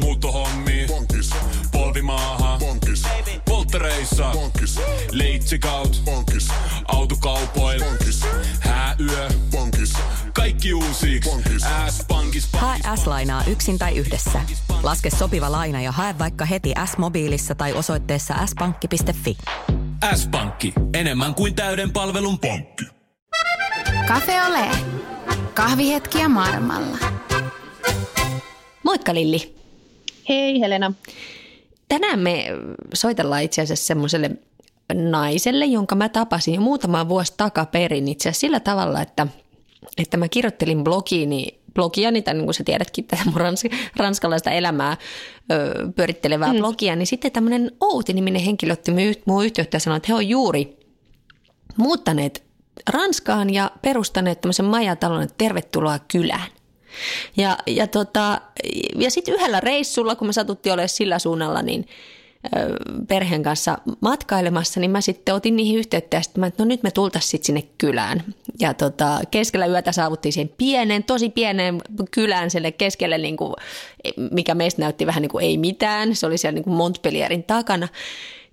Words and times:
Muuttohommi. 0.00 0.84
Bonkis. 0.88 1.30
Polvimaaha. 1.72 2.58
Bonkis. 2.58 3.02
Polttereissa. 3.48 4.30
Bonkis. 4.32 4.80
Leitsikaut. 5.10 6.02
Bonkis. 6.04 6.48
Autokaupoil. 6.88 7.84
Bonkis. 7.84 8.20
Hääyö. 8.60 9.28
Bonkis. 9.50 9.92
Kaikki 10.32 10.74
uusi. 10.74 11.20
S-pankis. 11.90 12.48
Hae 12.52 12.78
S-lainaa 12.96 13.44
yksin 13.44 13.78
tai 13.78 13.96
yhdessä. 13.96 14.40
Laske 14.82 15.10
sopiva 15.10 15.52
laina 15.52 15.80
ja 15.80 15.92
hae 15.92 16.18
vaikka 16.18 16.44
heti 16.44 16.74
S-mobiilissa 16.84 17.54
tai 17.54 17.72
osoitteessa 17.72 18.34
s-pankki.fi. 18.46 19.36
S-pankki. 20.14 20.72
Enemmän 20.94 21.34
kuin 21.34 21.54
täyden 21.54 21.92
palvelun 21.92 22.38
pankki. 22.38 22.84
Cafe 24.08 24.42
Ole. 24.42 24.70
Kahvihetkiä 25.54 26.28
maailmalla. 26.28 26.98
Moikka 28.82 29.14
Lilli. 29.14 29.65
Hei 30.28 30.60
Helena. 30.60 30.92
Tänään 31.88 32.18
me 32.18 32.46
soitellaan 32.94 33.42
itse 33.42 33.62
asiassa 33.62 33.86
semmoiselle 33.86 34.30
naiselle, 34.94 35.64
jonka 35.64 35.94
mä 35.94 36.08
tapasin 36.08 36.54
jo 36.54 36.60
muutama 36.60 37.08
vuosi 37.08 37.34
takaperin 37.36 38.08
itse 38.08 38.28
asiassa 38.28 38.40
sillä 38.40 38.60
tavalla, 38.60 39.02
että, 39.02 39.26
että 39.98 40.16
mä 40.16 40.28
kirjoittelin 40.28 40.84
blogiini, 40.84 41.60
blogiani, 41.74 42.22
tai 42.22 42.34
niin 42.34 42.44
kuin 42.44 42.54
sä 42.54 42.64
tiedätkin, 42.64 43.04
tätä 43.04 43.22
mun 43.24 43.34
rans, 43.40 43.62
ranskalaista 43.96 44.50
elämää 44.50 44.96
ö, 45.52 45.88
pyörittelevää 45.96 46.52
mm. 46.52 46.58
blogia, 46.58 46.96
niin 46.96 47.06
sitten 47.06 47.32
tämmöinen 47.32 47.72
Outi-niminen 47.80 48.42
henkilö 48.42 48.72
otti 48.72 48.92
mun 49.26 49.44
yhteyttä 49.44 49.76
ja 49.76 49.80
sanoi, 49.80 49.96
että 49.96 50.06
he 50.08 50.14
on 50.14 50.28
juuri 50.28 50.76
muuttaneet 51.76 52.46
Ranskaan 52.90 53.54
ja 53.54 53.70
perustaneet 53.82 54.40
tämmöisen 54.40 54.66
majatalon, 54.66 55.22
että 55.22 55.34
tervetuloa 55.38 55.98
kylään. 55.98 56.55
Ja, 57.36 57.58
ja, 57.66 57.86
tota, 57.86 58.40
ja 58.98 59.10
sitten 59.10 59.34
yhdellä 59.34 59.60
reissulla, 59.60 60.16
kun 60.16 60.26
me 60.26 60.32
satuttiin 60.32 60.72
olemaan 60.72 60.88
sillä 60.88 61.18
suunnalla, 61.18 61.62
niin 61.62 61.86
perheen 63.08 63.42
kanssa 63.42 63.78
matkailemassa, 64.00 64.80
niin 64.80 64.90
mä 64.90 65.00
sitten 65.00 65.34
otin 65.34 65.56
niihin 65.56 65.78
yhteyttä 65.78 66.16
ja 66.16 66.22
sitten 66.22 66.40
mä, 66.40 66.46
että 66.46 66.62
no 66.62 66.68
nyt 66.68 66.82
me 66.82 66.90
tultaisiin 66.90 67.30
sitten 67.30 67.46
sinne 67.46 67.62
kylään. 67.78 68.24
Ja 68.60 68.74
tota, 68.74 69.20
keskellä 69.30 69.66
yötä 69.66 69.92
saavuttiin 69.92 70.32
siihen 70.32 70.50
pieneen, 70.58 71.04
tosi 71.04 71.30
pieneen 71.30 71.82
kylään 72.10 72.50
sille 72.50 72.72
keskelle, 72.72 73.18
niin 73.18 73.36
kuin, 73.36 73.54
mikä 74.30 74.54
meistä 74.54 74.82
näytti 74.82 75.06
vähän 75.06 75.22
niin 75.22 75.30
kuin 75.30 75.44
ei 75.44 75.58
mitään. 75.58 76.16
Se 76.16 76.26
oli 76.26 76.38
siellä 76.38 76.54
niin 76.54 76.64
kuin 76.64 76.76
Montpellierin 76.76 77.44
takana. 77.44 77.88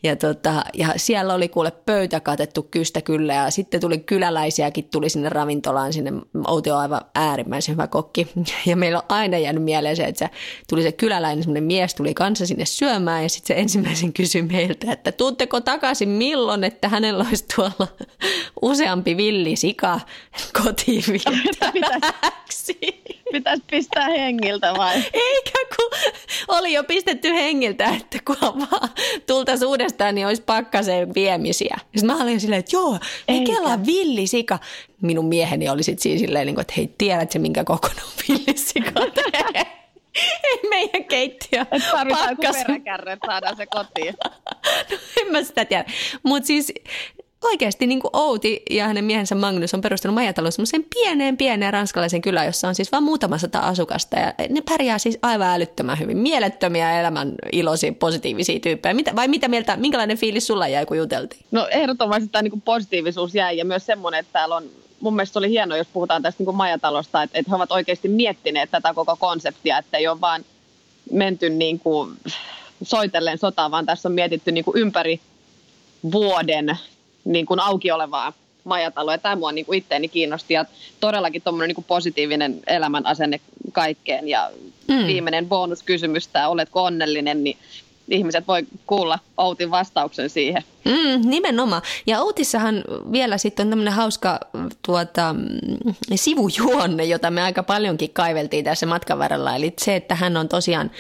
Ja, 0.04 0.16
tota, 0.16 0.64
ja 0.74 0.94
siellä 0.98 1.34
oli 1.34 1.50
kuule 1.50 1.72
pöytä 1.72 2.20
katettu 2.20 2.64
kystä 2.64 3.02
kyllä 3.02 3.34
ja 3.34 3.52
sitten 3.52 3.82
tuli 3.82 4.00
kyläläisiäkin 4.00 4.90
tuli 4.92 5.10
sinne 5.10 5.30
ravintolaan, 5.30 5.94
sinne 5.94 6.12
Outi 6.48 6.72
on 6.72 6.80
aivan 6.80 7.02
äärimmäisen 7.16 7.74
hyvä 7.74 7.88
kokki. 7.88 8.28
Ja 8.66 8.76
meillä 8.76 9.00
on 9.00 9.06
aina 9.10 9.38
jäänyt 9.38 9.64
mieleen 9.64 9.96
se, 9.96 10.04
että 10.04 10.20
se 10.26 10.30
tuli 10.70 10.84
se 10.84 10.92
kyläläinen, 10.92 11.44
semmoinen 11.44 11.64
mies 11.64 11.96
tuli 11.96 12.14
kanssa 12.14 12.46
sinne 12.46 12.66
syömään 12.66 13.24
ja 13.24 13.30
sitten 13.30 13.56
se 13.56 13.62
ensimmäisen 13.62 14.14
kysyi 14.20 14.42
meiltä, 14.42 14.92
että 14.92 15.12
tuutteko 15.12 15.62
takaisin 15.62 16.10
milloin, 16.10 16.64
että 16.64 16.90
hänellä 16.90 17.26
olisi 17.30 17.46
tuolla 17.56 17.88
useampi 18.62 19.18
villi 19.18 19.56
sika 19.56 20.00
kotiin 20.64 21.04
vietäväksi. 21.08 22.80
Pitäisi 23.34 23.64
pistää 23.72 24.10
hengiltä 24.10 24.74
vai? 24.78 24.96
Eikä 25.14 25.60
kun 25.76 26.00
oli 26.48 26.74
jo 26.74 26.84
pistetty 26.84 27.34
hengiltä, 27.34 27.86
että 27.86 28.18
kun 28.26 28.38
vaan 28.42 28.90
tultaisiin 29.28 29.68
uudestaan, 29.68 30.16
niin 30.16 30.28
olisi 30.28 30.42
pakkaseen 30.42 31.14
viemisiä. 31.14 31.78
Sitten 31.82 32.06
mä 32.06 32.24
olin 32.24 32.42
silleen, 32.42 32.60
että 32.60 32.76
joo, 32.76 33.00
ei 33.28 33.42
kelaa 33.42 33.86
villisika. 33.86 34.60
Minun 35.02 35.26
mieheni 35.26 35.70
oli 35.70 35.84
sitten 35.84 36.04
siinä 36.04 36.20
silleen, 36.20 36.48
niin 36.48 36.60
että 36.60 36.74
hei, 36.78 36.94
tiedätkö 36.98 37.40
minkä 37.40 37.64
kokonaan 37.64 38.12
villisika 38.30 38.92
Ei 40.44 40.70
meidän 40.70 41.06
keittiö. 41.06 41.62
Et 41.72 41.84
tarvitaan 41.92 42.30
joku 42.30 42.58
peräkärre, 42.58 43.18
saadaan 43.26 43.58
se 43.58 43.66
kotiin. 43.66 44.14
no 44.92 44.98
en 45.22 45.32
mä 45.32 45.44
sitä 45.44 45.66
tiedä. 45.66 45.86
Mutta 46.24 46.48
siis 46.48 46.74
oikeasti 47.44 47.88
niin 47.88 48.00
kuin 48.00 48.10
Outi 48.14 48.62
ja 48.70 48.88
hänen 48.88 49.06
miehensä 49.06 49.36
Magnus 49.36 49.74
on 49.74 49.82
perustanut 49.82 50.16
majatalon 50.16 50.52
semmoiseen 50.52 50.86
pieneen 50.94 51.38
pieneen 51.38 51.74
ranskalaisen 51.74 52.22
kylään, 52.22 52.46
jossa 52.46 52.68
on 52.68 52.76
siis 52.76 52.92
vain 52.92 53.04
muutama 53.04 53.38
sata 53.38 53.60
asukasta 53.60 54.20
ja 54.20 54.34
ne 54.50 54.62
pärjää 54.62 54.98
siis 54.98 55.20
aivan 55.22 55.48
älyttömän 55.48 56.00
hyvin. 56.00 56.18
Mielettömiä 56.18 57.00
elämän 57.00 57.34
iloisia, 57.52 57.94
positiivisia 57.94 58.60
tyyppejä. 58.60 58.94
Mitä, 58.94 59.16
vai 59.16 59.28
mitä 59.28 59.48
mieltä, 59.48 59.78
minkälainen 59.78 60.18
fiilis 60.18 60.48
sulla 60.48 60.68
jäi, 60.68 60.86
kun 60.86 60.98
juteltiin? 60.98 61.42
No 61.52 61.68
ehdottomasti 61.72 62.28
tämä 62.28 62.42
niin 62.42 62.62
positiivisuus 62.62 63.36
jäi 63.36 63.58
ja 63.58 63.66
myös 63.66 63.86
semmoinen, 63.86 64.20
että 64.20 64.34
täällä 64.34 64.56
on 64.56 64.64
mun 65.00 65.16
mielestä 65.16 65.40
oli 65.40 65.50
hienoa, 65.50 65.78
jos 65.78 65.88
puhutaan 65.94 66.22
tästä 66.22 66.44
niin 66.44 66.56
majatalosta, 66.56 67.24
että, 67.24 67.40
että 67.40 67.52
he 67.52 67.56
ovat 67.56 67.72
oikeasti 67.72 68.08
miettineet 68.08 68.72
tätä 68.72 68.94
koko 68.94 69.16
konseptia, 69.20 69.78
että 69.78 69.98
ei 69.98 70.08
ole 70.08 70.22
vaan 70.22 70.46
menty 71.12 71.50
niin 71.50 71.80
kuin 71.80 72.18
soitellen 72.84 73.38
sotaan, 73.38 73.72
vaan 73.72 73.86
tässä 73.86 74.10
on 74.10 74.14
mietitty 74.14 74.52
niin 74.52 74.66
kuin 74.66 74.78
ympäri 74.78 75.20
vuoden 76.12 76.78
niin 77.26 77.46
kuin 77.46 77.60
auki 77.60 77.92
olevaa 77.92 78.34
majataloa. 78.64 79.14
Ja 79.14 79.18
tämä 79.18 79.36
mua 79.36 79.52
niin 79.52 79.66
kuin 79.66 79.78
itteeni 79.78 80.08
kiinnosti 80.08 80.54
ja 80.54 80.66
todellakin 81.00 81.42
tuommoinen 81.42 81.76
niin 81.76 81.86
positiivinen 81.86 82.62
elämän 82.68 83.06
asenne 83.06 83.40
kaikkeen. 83.72 84.28
Ja 84.28 84.52
mm. 84.88 85.08
viimeinen 85.08 85.50
bonuskysymys, 85.50 86.28
tämä 86.28 86.48
oletko 86.48 86.84
onnellinen, 86.84 87.44
niin 87.44 87.58
ihmiset 88.10 88.48
voi 88.48 88.64
kuulla 88.88 89.20
Outin 89.38 89.72
vastauksen 89.72 90.30
siihen. 90.30 90.64
Mm, 90.86 91.30
nimenomaan. 91.30 91.82
Ja 92.08 92.22
Outissahan 92.22 92.84
vielä 93.12 93.38
sitten 93.38 93.68
on 93.68 93.70
tämmöinen 93.70 93.94
hauska 93.94 94.40
tuota, 94.86 95.36
sivujuonne, 96.16 97.06
jota 97.06 97.32
me 97.32 97.42
aika 97.42 97.64
paljonkin 97.64 98.10
kaiveltiin 98.14 98.66
tässä 98.66 98.86
matkan 98.86 99.20
varrella. 99.20 99.56
Eli 99.56 99.74
se, 99.80 99.96
että 99.96 100.16
hän 100.16 100.38
on 100.38 100.50
tosiaan 100.50 100.92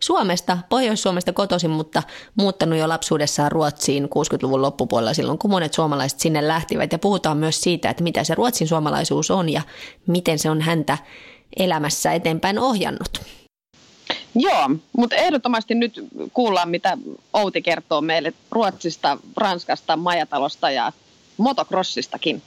Suomesta, 0.00 0.58
Pohjois-Suomesta 0.68 1.32
kotoisin, 1.32 1.70
mutta 1.70 2.02
muuttanut 2.34 2.78
jo 2.78 2.88
lapsuudessaan 2.88 3.52
Ruotsiin 3.52 4.04
60-luvun 4.04 4.62
loppupuolella 4.62 5.14
silloin, 5.14 5.38
kun 5.38 5.50
monet 5.50 5.74
suomalaiset 5.74 6.20
sinne 6.20 6.48
lähtivät. 6.48 6.92
Ja 6.92 6.98
puhutaan 6.98 7.36
myös 7.36 7.60
siitä, 7.60 7.90
että 7.90 8.02
mitä 8.02 8.24
se 8.24 8.34
ruotsin 8.34 8.68
suomalaisuus 8.68 9.30
on 9.30 9.48
ja 9.48 9.62
miten 10.06 10.38
se 10.38 10.50
on 10.50 10.60
häntä 10.60 10.98
elämässä 11.56 12.12
eteenpäin 12.12 12.58
ohjannut. 12.58 13.39
Joo, 14.34 14.70
mutta 14.96 15.16
ehdottomasti 15.16 15.74
nyt 15.74 16.04
kuullaan, 16.32 16.70
mitä 16.70 16.98
Outi 17.32 17.62
kertoo 17.62 18.00
meille 18.00 18.32
Ruotsista, 18.50 19.18
Ranskasta, 19.36 19.96
majatalosta 19.96 20.70
ja 20.70 20.92
motocrossistakin. 21.36 22.42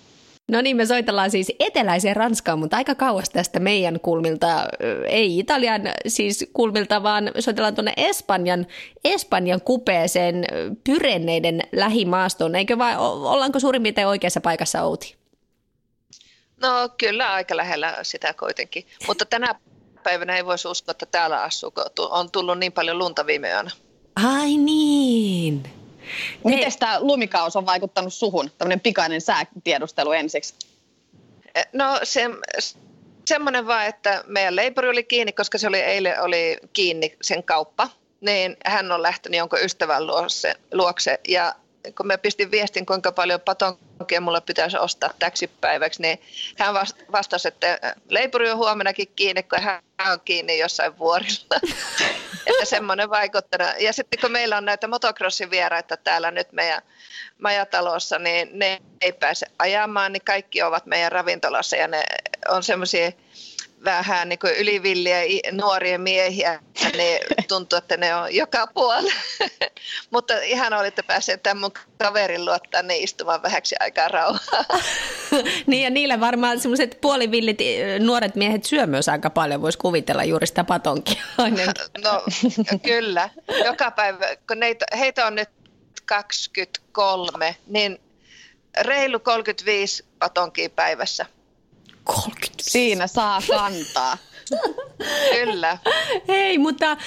No 0.51 0.61
niin, 0.61 0.77
me 0.77 0.85
soitellaan 0.85 1.31
siis 1.31 1.51
eteläiseen 1.59 2.16
Ranskaan, 2.16 2.59
mutta 2.59 2.77
aika 2.77 2.95
kauas 2.95 3.29
tästä 3.29 3.59
meidän 3.59 3.99
kulmilta, 3.99 4.66
ei 5.05 5.39
Italian 5.39 5.81
siis 6.07 6.45
kulmilta, 6.53 7.03
vaan 7.03 7.31
soitellaan 7.39 7.75
tuonne 7.75 7.93
Espanjan, 7.97 8.67
Espanjan 9.03 9.61
kupeeseen 9.61 10.45
Pyrenneiden 10.83 11.61
lähimaastoon. 11.72 12.55
Eikö 12.55 12.77
vai, 12.77 12.97
ollaanko 12.97 13.59
suurin 13.59 13.83
piirtein 13.83 14.07
oikeassa 14.07 14.41
paikassa 14.41 14.83
Outi? 14.83 15.16
No 16.61 16.89
kyllä 16.97 17.33
aika 17.33 17.57
lähellä 17.57 17.95
sitä 18.01 18.33
kuitenkin, 18.39 18.88
mutta 19.07 19.25
tänä 19.25 19.55
päivänä 20.03 20.38
ei 20.38 20.46
voisi 20.46 20.68
uskoa, 20.68 20.91
että 20.91 21.06
täällä 21.06 21.41
asuu, 21.41 21.72
kun 21.72 21.84
on 22.09 22.31
tullut 22.31 22.59
niin 22.59 22.72
paljon 22.72 22.97
lunta 22.97 23.25
viime 23.25 23.50
yönä. 23.50 23.72
Ai 24.16 24.58
niin. 24.58 25.64
Miten 26.44 26.72
tämä 26.80 27.00
lumikaus 27.02 27.56
on 27.56 27.66
vaikuttanut 27.66 28.14
suhun? 28.14 28.52
Tämmöinen 28.58 28.80
pikainen 28.80 29.22
säätiedustelu 29.22 30.12
ensiksi. 30.12 30.56
E, 31.56 31.62
no 31.74 32.00
se, 32.03 32.30
semmoinen 33.25 33.68
vaan, 33.68 33.86
että 33.86 34.24
meidän 34.28 34.56
leipuri 34.56 34.90
oli 34.90 35.03
kiinni, 35.03 35.31
koska 35.31 35.58
se 35.58 35.68
oli 35.68 35.80
eilen 35.80 36.22
oli 36.22 36.58
kiinni 36.74 37.18
sen 37.22 37.44
kauppa. 37.44 37.90
Niin 38.22 38.58
hän 38.66 38.91
on 38.91 39.02
lähtenyt 39.02 39.38
jonkun 39.38 39.59
ystävän 39.64 40.08
luokse, 40.08 40.56
luokse 40.74 41.20
ja 41.28 41.56
kun 41.97 42.07
mä 42.07 42.17
pistin 42.17 42.51
viestin, 42.51 42.85
kuinka 42.85 43.11
paljon 43.11 43.41
patonkia 43.41 44.21
mulle 44.21 44.41
pitäisi 44.41 44.77
ostaa 44.77 45.13
täksi 45.19 45.47
päiväksi, 45.47 46.01
niin 46.01 46.21
hän 46.57 46.73
vastasi, 47.11 47.47
että 47.47 47.95
leipuri 48.09 48.51
on 48.51 48.57
huomenakin 48.57 49.07
kiinni, 49.16 49.44
kun 49.44 49.59
hän 49.61 49.81
on 50.11 50.22
kiinni 50.25 50.59
jossain 50.59 50.97
vuorilla. 50.97 51.59
että 52.47 52.66
semmoinen 52.66 53.09
vaikuttanut. 53.09 53.67
Ja 53.79 53.93
sitten 53.93 54.19
kun 54.19 54.31
meillä 54.31 54.58
on 54.58 54.66
näitä 54.66 54.87
motocrossin 54.87 55.52
vieraita 55.52 55.97
täällä 55.97 56.31
nyt 56.31 56.52
meidän 56.52 56.81
majatalossa, 57.40 58.19
niin 58.19 58.49
ne 58.53 58.81
ei 59.02 59.11
pääse 59.11 59.46
ajamaan, 59.59 60.13
niin 60.13 60.25
kaikki 60.25 60.61
ovat 60.61 60.85
meidän 60.85 61.11
ravintolassa 61.11 61.75
ja 61.75 61.87
ne 61.87 62.03
on 62.49 62.63
semmoisia 62.63 63.11
vähän 63.84 64.30
niin 64.30 64.40
kuin 64.40 64.56
ylivilliä 64.56 65.20
nuoria 65.52 66.00
miehiä, 66.00 66.59
niin 66.97 67.20
tuntuu, 67.47 67.78
että 67.78 67.97
ne 67.97 68.16
on 68.16 68.35
joka 68.35 68.68
puolella. 68.68 69.12
Mutta 70.12 70.41
ihan 70.41 70.74
olitte 70.74 71.02
päässeet 71.02 71.44
tämän 71.44 71.58
mun 71.58 71.72
kaverin 71.97 72.46
luottaa 72.46 72.82
ne 72.82 72.97
istumaan 72.97 73.44
vähäksi 73.44 73.76
aikaa 73.80 74.08
rauhaa. 74.08 74.66
niin 75.68 75.84
ja 75.84 75.90
niille 75.90 76.20
varmaan 76.20 76.59
semmoiset 76.59 76.97
puolivillit 77.02 77.62
eh, 77.62 78.00
nuoret 78.00 78.35
miehet 78.35 78.64
syö 78.64 78.88
myös 78.88 79.09
aika 79.09 79.30
paljon, 79.30 79.62
voisi 79.62 79.78
kuvitella 79.78 80.24
juuri 80.24 80.47
sitä 80.47 80.64
patonkia. 80.64 81.24
no 82.03 82.24
kyllä, 82.84 83.30
joka 83.66 83.91
päivä, 83.91 84.26
kun 84.47 84.59
neitä, 84.59 84.85
heitä 84.97 85.26
on 85.26 85.35
nyt 85.35 85.50
23, 86.06 87.56
niin 87.68 88.00
reilu 88.82 89.20
35 89.20 90.06
patonkia 90.20 90.70
päivässä. 90.70 91.26
30. 92.03 92.53
Siinä 92.61 93.08
saa 93.08 93.41
kantaa. 93.47 94.17
Kyllä. 95.34 95.78
Hei, 96.28 96.58
mutta 96.58 96.97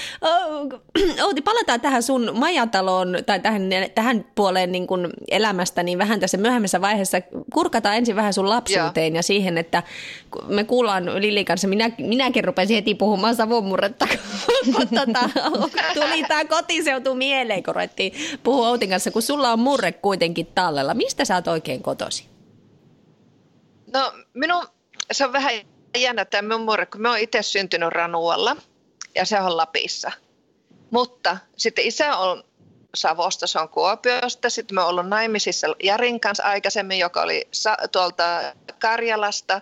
Outi, 1.24 1.42
palataan 1.42 1.80
tähän 1.80 2.02
sun 2.02 2.30
majataloon 2.34 3.16
tai 3.26 3.40
tähän, 3.40 3.62
tähän 3.94 4.26
puoleen 4.34 4.72
niin 4.72 4.86
kuin 4.86 5.08
elämästä 5.30 5.82
niin 5.82 5.98
vähän 5.98 6.20
tässä 6.20 6.36
myöhemmässä 6.36 6.80
vaiheessa. 6.80 7.18
Kurkataan 7.52 7.96
ensin 7.96 8.16
vähän 8.16 8.32
sun 8.32 8.48
lapsuuteen 8.48 9.12
Joo. 9.12 9.18
ja 9.18 9.22
siihen, 9.22 9.58
että 9.58 9.82
me 10.46 10.64
kuullaan 10.64 11.22
Lili 11.22 11.44
kanssa, 11.44 11.68
minä, 11.68 11.90
minäkin 11.98 12.44
rupesin 12.44 12.76
heti 12.76 12.94
puhumaan 12.94 13.36
savonmurretta, 13.36 14.08
kun 14.64 14.88
tota, 14.88 15.30
tuli 15.94 16.24
tämä 16.28 16.44
kotiseutu 16.44 17.14
mieleen, 17.14 17.62
kun 17.62 17.74
ruvettiin 17.74 18.12
puhua 18.42 18.68
Outin 18.68 18.90
kanssa, 18.90 19.10
kun 19.10 19.22
sulla 19.22 19.52
on 19.52 19.58
murre 19.58 19.92
kuitenkin 19.92 20.46
tallella. 20.54 20.94
Mistä 20.94 21.24
sä 21.24 21.34
oot 21.34 21.48
oikein 21.48 21.82
kotosi? 21.82 22.28
No 23.92 24.12
minun, 24.34 24.62
se 25.12 25.24
on 25.24 25.32
vähän 25.32 25.52
jännä 25.96 26.24
tämä 26.24 26.42
minun 26.42 26.64
murre, 26.64 26.86
kun 26.86 27.00
mä 27.00 27.10
oon 27.10 27.18
itse 27.18 27.42
syntynyt 27.42 27.88
Ranualla 27.88 28.56
ja 29.14 29.24
se 29.24 29.40
on 29.40 29.56
Lapissa. 29.56 30.12
Mutta 30.90 31.36
sitten 31.56 31.84
isä 31.84 32.16
on 32.16 32.44
Savosta, 32.94 33.46
se 33.46 33.58
on 33.58 33.68
Kuopiosta. 33.68 34.50
Sitten 34.50 34.74
mä 34.74 34.80
oon 34.80 34.90
ollut 34.90 35.08
naimisissa 35.08 35.66
Jarin 35.82 36.20
kanssa 36.20 36.44
aikaisemmin, 36.44 36.98
joka 36.98 37.22
oli 37.22 37.48
tuolta 37.92 38.24
Karjalasta. 38.78 39.60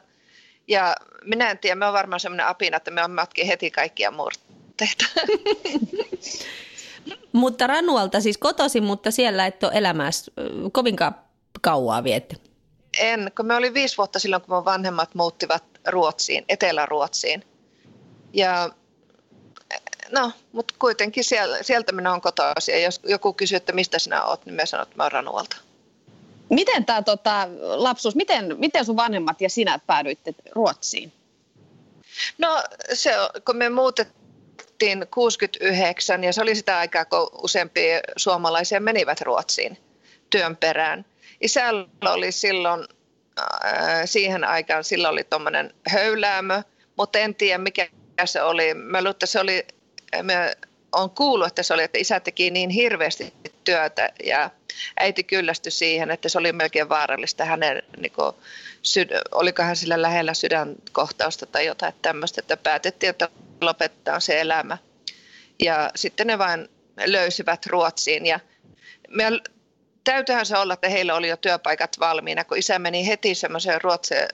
Ja 0.69 0.97
minä 1.25 1.51
en 1.51 1.59
tiedä, 1.59 1.75
me 1.75 1.87
on 1.87 1.93
varmaan 1.93 2.21
semmoinen 2.21 2.47
apina, 2.47 2.77
että 2.77 2.91
me 2.91 3.05
on 3.05 3.11
matki 3.11 3.49
heti 3.49 3.71
kaikkia 3.71 4.11
murteita. 4.11 5.05
mutta 7.33 7.67
Ranualta 7.67 8.21
siis 8.21 8.39
kotosi, 8.39 8.81
mutta 8.81 9.11
siellä 9.11 9.47
et 9.47 9.65
ole 9.65 9.73
elämässä 9.75 10.33
kovinkaan 10.73 11.15
kauaa 11.61 12.05
viette. 12.05 12.37
En, 12.99 13.33
kun 13.37 13.47
me 13.47 13.55
oli 13.55 13.75
viisi 13.75 13.97
vuotta 13.97 14.19
silloin, 14.19 14.43
kun 14.43 14.55
mun 14.55 14.65
vanhemmat 14.65 15.15
muuttivat 15.15 15.65
Ruotsiin, 15.87 16.45
Etelä-Ruotsiin. 16.49 17.45
Ja 18.33 18.71
no, 20.11 20.33
mutta 20.53 20.75
kuitenkin 20.79 21.25
siellä, 21.25 21.63
sieltä 21.63 21.93
minä 21.93 22.11
olen 22.11 22.21
kotoisin. 22.21 22.75
Ja 22.75 22.81
jos 22.81 23.01
joku 23.05 23.33
kysyy, 23.33 23.57
että 23.57 23.73
mistä 23.73 23.99
sinä 23.99 24.25
olet, 24.25 24.47
niin 24.47 24.55
me 24.55 24.67
sanon, 24.67 24.83
että 24.83 24.97
mä 24.97 25.03
olen 25.03 25.13
Ranualta. 25.13 25.57
Miten 26.51 26.85
tämä 26.85 27.03
tota, 27.03 27.49
lapsuus, 27.61 28.15
miten, 28.15 28.57
miten 28.59 28.85
sun 28.85 28.97
vanhemmat 28.97 29.41
ja 29.41 29.51
sinä 29.51 29.79
päädyitte 29.87 30.35
Ruotsiin? 30.53 31.13
No 32.39 32.63
se, 32.93 33.13
kun 33.47 33.57
me 33.57 33.69
muutettiin 33.69 35.07
69 35.11 36.25
ja 36.25 36.33
se 36.33 36.43
oli 36.43 36.55
sitä 36.55 36.79
aikaa, 36.79 37.05
kun 37.05 37.31
useampia 37.43 38.01
suomalaisia 38.17 38.81
menivät 38.81 39.21
Ruotsiin 39.21 39.79
työn 40.31 40.57
perään. 40.57 41.05
Isällä 41.45 42.11
oli 42.11 42.33
silloin 42.33 42.85
siihen 44.05 44.45
aikaan, 44.45 44.85
silloin 44.85 45.13
oli 45.13 45.25
tuommoinen 45.25 45.75
höyläämö, 45.89 46.63
mutta 46.97 47.19
en 47.19 47.35
tiedä 47.35 47.59
mikä 47.59 47.89
se 48.25 48.43
oli. 48.43 48.75
Mä 48.75 48.99
luulen, 48.99 49.11
että 49.11 49.27
se 49.27 49.41
oli, 49.41 49.67
mä 50.23 50.53
on 50.93 51.11
kuullut, 51.11 51.47
että 51.47 51.63
se 51.63 51.75
oli, 51.75 51.83
että 51.83 51.99
isä 51.99 52.21
teki 52.21 52.51
niin 52.51 52.71
hirveästi 52.71 53.33
työtä 53.65 54.11
ja 54.25 54.51
äiti 55.01 55.25
kyllästyi 55.25 55.73
siihen, 55.73 56.11
että 56.11 56.29
se 56.29 56.39
oli 56.39 56.53
melkein 56.53 56.89
vaarallista 56.89 57.45
hänen, 57.45 57.83
niin 57.97 58.13
kuin, 58.13 58.33
syd- 58.83 59.23
olikohan 59.33 59.77
sillä 59.77 60.03
lähellä 60.03 60.35
sydänkohtausta 60.35 61.47
tai 61.47 61.67
jotain 61.67 61.95
tämmöistä, 62.03 62.41
että 62.41 62.57
päätettiin, 62.57 63.11
että 63.11 63.29
lopettaa 63.61 64.21
se 64.21 64.41
elämä. 64.41 64.79
Ja 65.63 65.91
sitten 65.95 66.27
ne 66.27 66.39
vain 66.39 66.69
löysivät 67.07 67.67
Ruotsiin 67.67 68.27
ja 68.27 68.41
me 69.09 69.27
täytyyhän 70.05 70.47
se 70.47 70.59
olla, 70.59 70.75
että 70.75 70.89
heillä 70.89 71.15
oli 71.15 71.29
jo 71.29 71.37
työpaikat 71.37 71.97
valmiina, 72.01 72.45
kun 72.45 72.59
isä 72.59 72.79
meni 72.79 73.07
heti 73.07 73.35
semmoiseen 73.35 73.81
ruotse, 73.81 74.29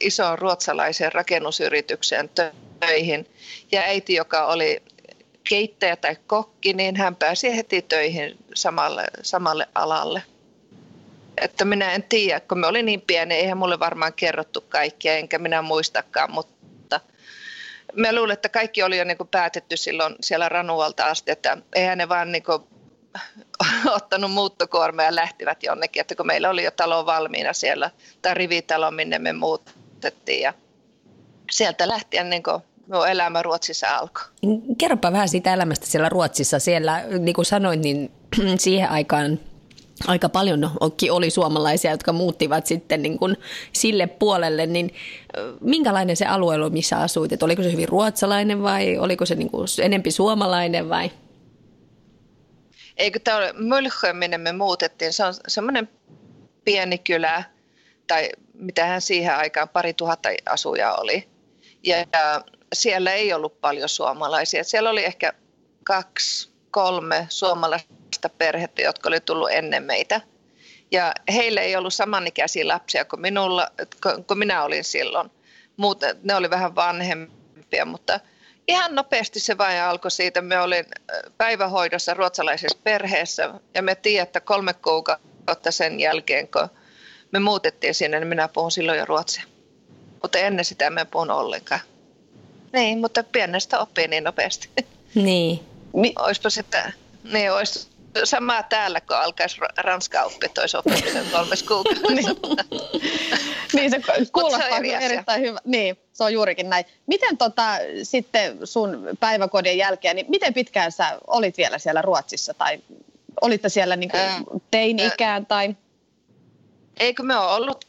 isoon 0.00 0.38
ruotsalaiseen 0.38 1.12
rakennusyritykseen 1.12 2.30
töihin. 2.80 3.26
Ja 3.72 3.80
äiti, 3.80 4.14
joka 4.14 4.46
oli 4.46 4.82
keittäjä 5.48 5.96
tai 5.96 6.16
kokki, 6.26 6.72
niin 6.72 6.96
hän 6.96 7.16
pääsi 7.16 7.56
heti 7.56 7.82
töihin 7.82 8.36
samalle, 8.54 9.04
samalle 9.22 9.68
alalle. 9.74 10.22
Että 11.40 11.64
minä 11.64 11.92
en 11.92 12.02
tiedä, 12.02 12.40
kun 12.40 12.58
me 12.58 12.66
olin 12.66 12.86
niin 12.86 13.00
pieni, 13.00 13.34
eihän 13.34 13.58
mulle 13.58 13.78
varmaan 13.78 14.12
kerrottu 14.12 14.60
kaikkia, 14.60 15.16
enkä 15.16 15.38
minä 15.38 15.62
muistakaan, 15.62 16.32
mutta 16.32 17.00
mä 17.96 18.14
luulen, 18.14 18.32
että 18.34 18.48
kaikki 18.48 18.82
oli 18.82 18.98
jo 18.98 19.04
niin 19.04 19.16
päätetty 19.30 19.76
silloin 19.76 20.14
siellä 20.20 20.48
Ranualta 20.48 21.04
asti, 21.04 21.30
että 21.30 21.58
eihän 21.74 21.98
ne 21.98 22.08
vaan 22.08 22.32
niin 22.32 22.42
ottanut 23.96 24.32
muuttokuorma 24.32 25.02
ja 25.02 25.14
lähtivät 25.14 25.62
jonnekin, 25.62 26.00
että 26.00 26.14
kun 26.14 26.26
meillä 26.26 26.50
oli 26.50 26.64
jo 26.64 26.70
talo 26.70 27.06
valmiina 27.06 27.52
siellä, 27.52 27.90
tai 28.22 28.34
rivitalo, 28.34 28.90
minne 28.90 29.18
me 29.18 29.32
muutettiin 29.32 30.42
ja 30.42 30.54
sieltä 31.50 31.88
lähtien 31.88 32.30
niin 32.30 32.42
kuin 32.42 32.62
elämä 33.10 33.42
Ruotsissa 33.42 33.96
alkoi. 33.96 34.24
Kerropa 34.78 35.12
vähän 35.12 35.28
siitä 35.28 35.54
elämästä 35.54 35.86
siellä 35.86 36.08
Ruotsissa. 36.08 36.58
Siellä, 36.58 37.04
niin 37.18 37.34
kuin 37.34 37.44
sanoit, 37.44 37.80
niin 37.80 38.12
siihen 38.58 38.90
aikaan 38.90 39.38
aika 40.06 40.28
paljon 40.28 40.70
oli 41.10 41.30
suomalaisia, 41.30 41.90
jotka 41.90 42.12
muuttivat 42.12 42.66
sitten 42.66 43.02
niin 43.02 43.18
kuin 43.18 43.36
sille 43.72 44.06
puolelle, 44.06 44.66
niin 44.66 44.94
minkälainen 45.60 46.16
se 46.16 46.26
alue 46.26 46.54
oli, 46.54 46.70
missä 46.70 46.98
asuit? 46.98 47.32
Et 47.32 47.42
oliko 47.42 47.62
se 47.62 47.72
hyvin 47.72 47.88
ruotsalainen 47.88 48.62
vai 48.62 48.98
oliko 48.98 49.26
se 49.26 49.34
niin 49.34 49.50
kuin 49.50 49.66
enempi 49.82 50.10
suomalainen 50.10 50.88
vai? 50.88 51.10
Eikö 52.96 53.18
tämä 53.18 53.36
ole 53.36 53.52
Mölchö, 53.52 54.12
minne 54.12 54.38
me 54.38 54.52
muutettiin, 54.52 55.12
se 55.12 55.24
on 55.24 55.34
semmoinen 55.48 55.88
pieni 56.64 56.98
kylä, 56.98 57.44
tai 58.06 58.30
mitähän 58.54 59.00
siihen 59.00 59.36
aikaan 59.36 59.68
pari 59.68 59.94
tuhatta 59.94 60.28
asuja 60.46 60.94
oli. 60.94 61.28
Ja, 61.82 61.96
ja 61.98 62.44
siellä 62.72 63.12
ei 63.12 63.32
ollut 63.32 63.60
paljon 63.60 63.88
suomalaisia. 63.88 64.64
Siellä 64.64 64.90
oli 64.90 65.04
ehkä 65.04 65.32
kaksi, 65.84 66.52
kolme 66.70 67.26
suomalaista 67.28 68.28
perhettä, 68.38 68.82
jotka 68.82 69.08
oli 69.08 69.20
tullut 69.20 69.50
ennen 69.50 69.82
meitä. 69.82 70.20
Ja 70.90 71.12
heillä 71.32 71.60
ei 71.60 71.76
ollut 71.76 71.94
samanikäisiä 71.94 72.68
lapsia 72.68 73.04
kuin, 73.04 73.20
minulla, 73.20 73.68
kuin 74.26 74.38
minä 74.38 74.64
olin 74.64 74.84
silloin. 74.84 75.30
Muuten, 75.76 76.16
ne 76.22 76.34
oli 76.34 76.50
vähän 76.50 76.74
vanhempia, 76.74 77.84
mutta– 77.84 78.20
ihan 78.68 78.94
nopeasti 78.94 79.40
se 79.40 79.58
vain 79.58 79.82
alkoi 79.82 80.10
siitä. 80.10 80.42
Me 80.42 80.60
olin 80.60 80.84
päivähoidossa 81.38 82.14
ruotsalaisessa 82.14 82.78
perheessä 82.84 83.54
ja 83.74 83.82
me 83.82 83.94
tiedät, 83.94 84.28
että 84.28 84.40
kolme 84.40 84.74
kuukautta 84.74 85.70
sen 85.70 86.00
jälkeen, 86.00 86.48
kun 86.48 86.68
me 87.32 87.38
muutettiin 87.38 87.94
sinne, 87.94 88.18
niin 88.20 88.28
minä 88.28 88.48
puhun 88.48 88.70
silloin 88.70 88.98
jo 88.98 89.04
ruotsia. 89.04 89.42
Mutta 90.22 90.38
ennen 90.38 90.64
sitä 90.64 90.90
me 90.90 91.04
puhun 91.04 91.30
ollenkaan. 91.30 91.80
Niin, 92.72 92.98
mutta 92.98 93.22
pienestä 93.22 93.78
oppii 93.78 94.08
niin 94.08 94.24
nopeasti. 94.24 94.68
Niin. 95.14 95.60
Mi- 95.94 96.14
Oispa 96.18 96.50
sitten, 96.50 96.94
niin 97.32 97.52
olisi 97.52 97.88
sama 98.24 98.62
täällä, 98.62 99.00
kun 99.00 99.16
alkaisi 99.16 99.56
ranska 99.76 100.22
oppi, 100.22 100.46
olisi 100.60 100.76
oppinut 100.76 101.12
sen 101.12 101.26
kolmes 101.32 101.62
kuukaudessa. 101.62 102.10
niin. 102.14 102.36
niin 103.74 103.90
se 103.90 104.00
kuulostaa 104.32 104.80
se 104.80 104.96
erittäin 105.00 105.42
hyvä. 105.42 105.58
Niin, 105.64 105.98
se 106.12 106.24
on 106.24 106.32
juurikin 106.32 106.70
näin. 106.70 106.84
Miten 107.06 107.36
tota, 107.36 107.62
sitten 108.02 108.66
sun 108.66 109.08
päiväkodin 109.20 109.78
jälkeen, 109.78 110.16
niin 110.16 110.26
miten 110.28 110.54
pitkään 110.54 110.92
sä 110.92 111.18
olit 111.26 111.56
vielä 111.56 111.78
siellä 111.78 112.02
Ruotsissa 112.02 112.54
tai 112.54 112.78
olitte 113.40 113.68
siellä 113.68 113.96
niin 113.96 114.10
kuin 114.10 114.62
teini-ikään 114.70 115.46
tai? 115.46 115.76
Eikö 117.00 117.22
me 117.22 117.36
ole 117.36 117.50
ollut 117.50 117.84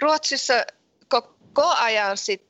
Ruotsissa 0.00 0.54
koko 1.08 1.66
ajan 1.66 2.16
sit, 2.16 2.42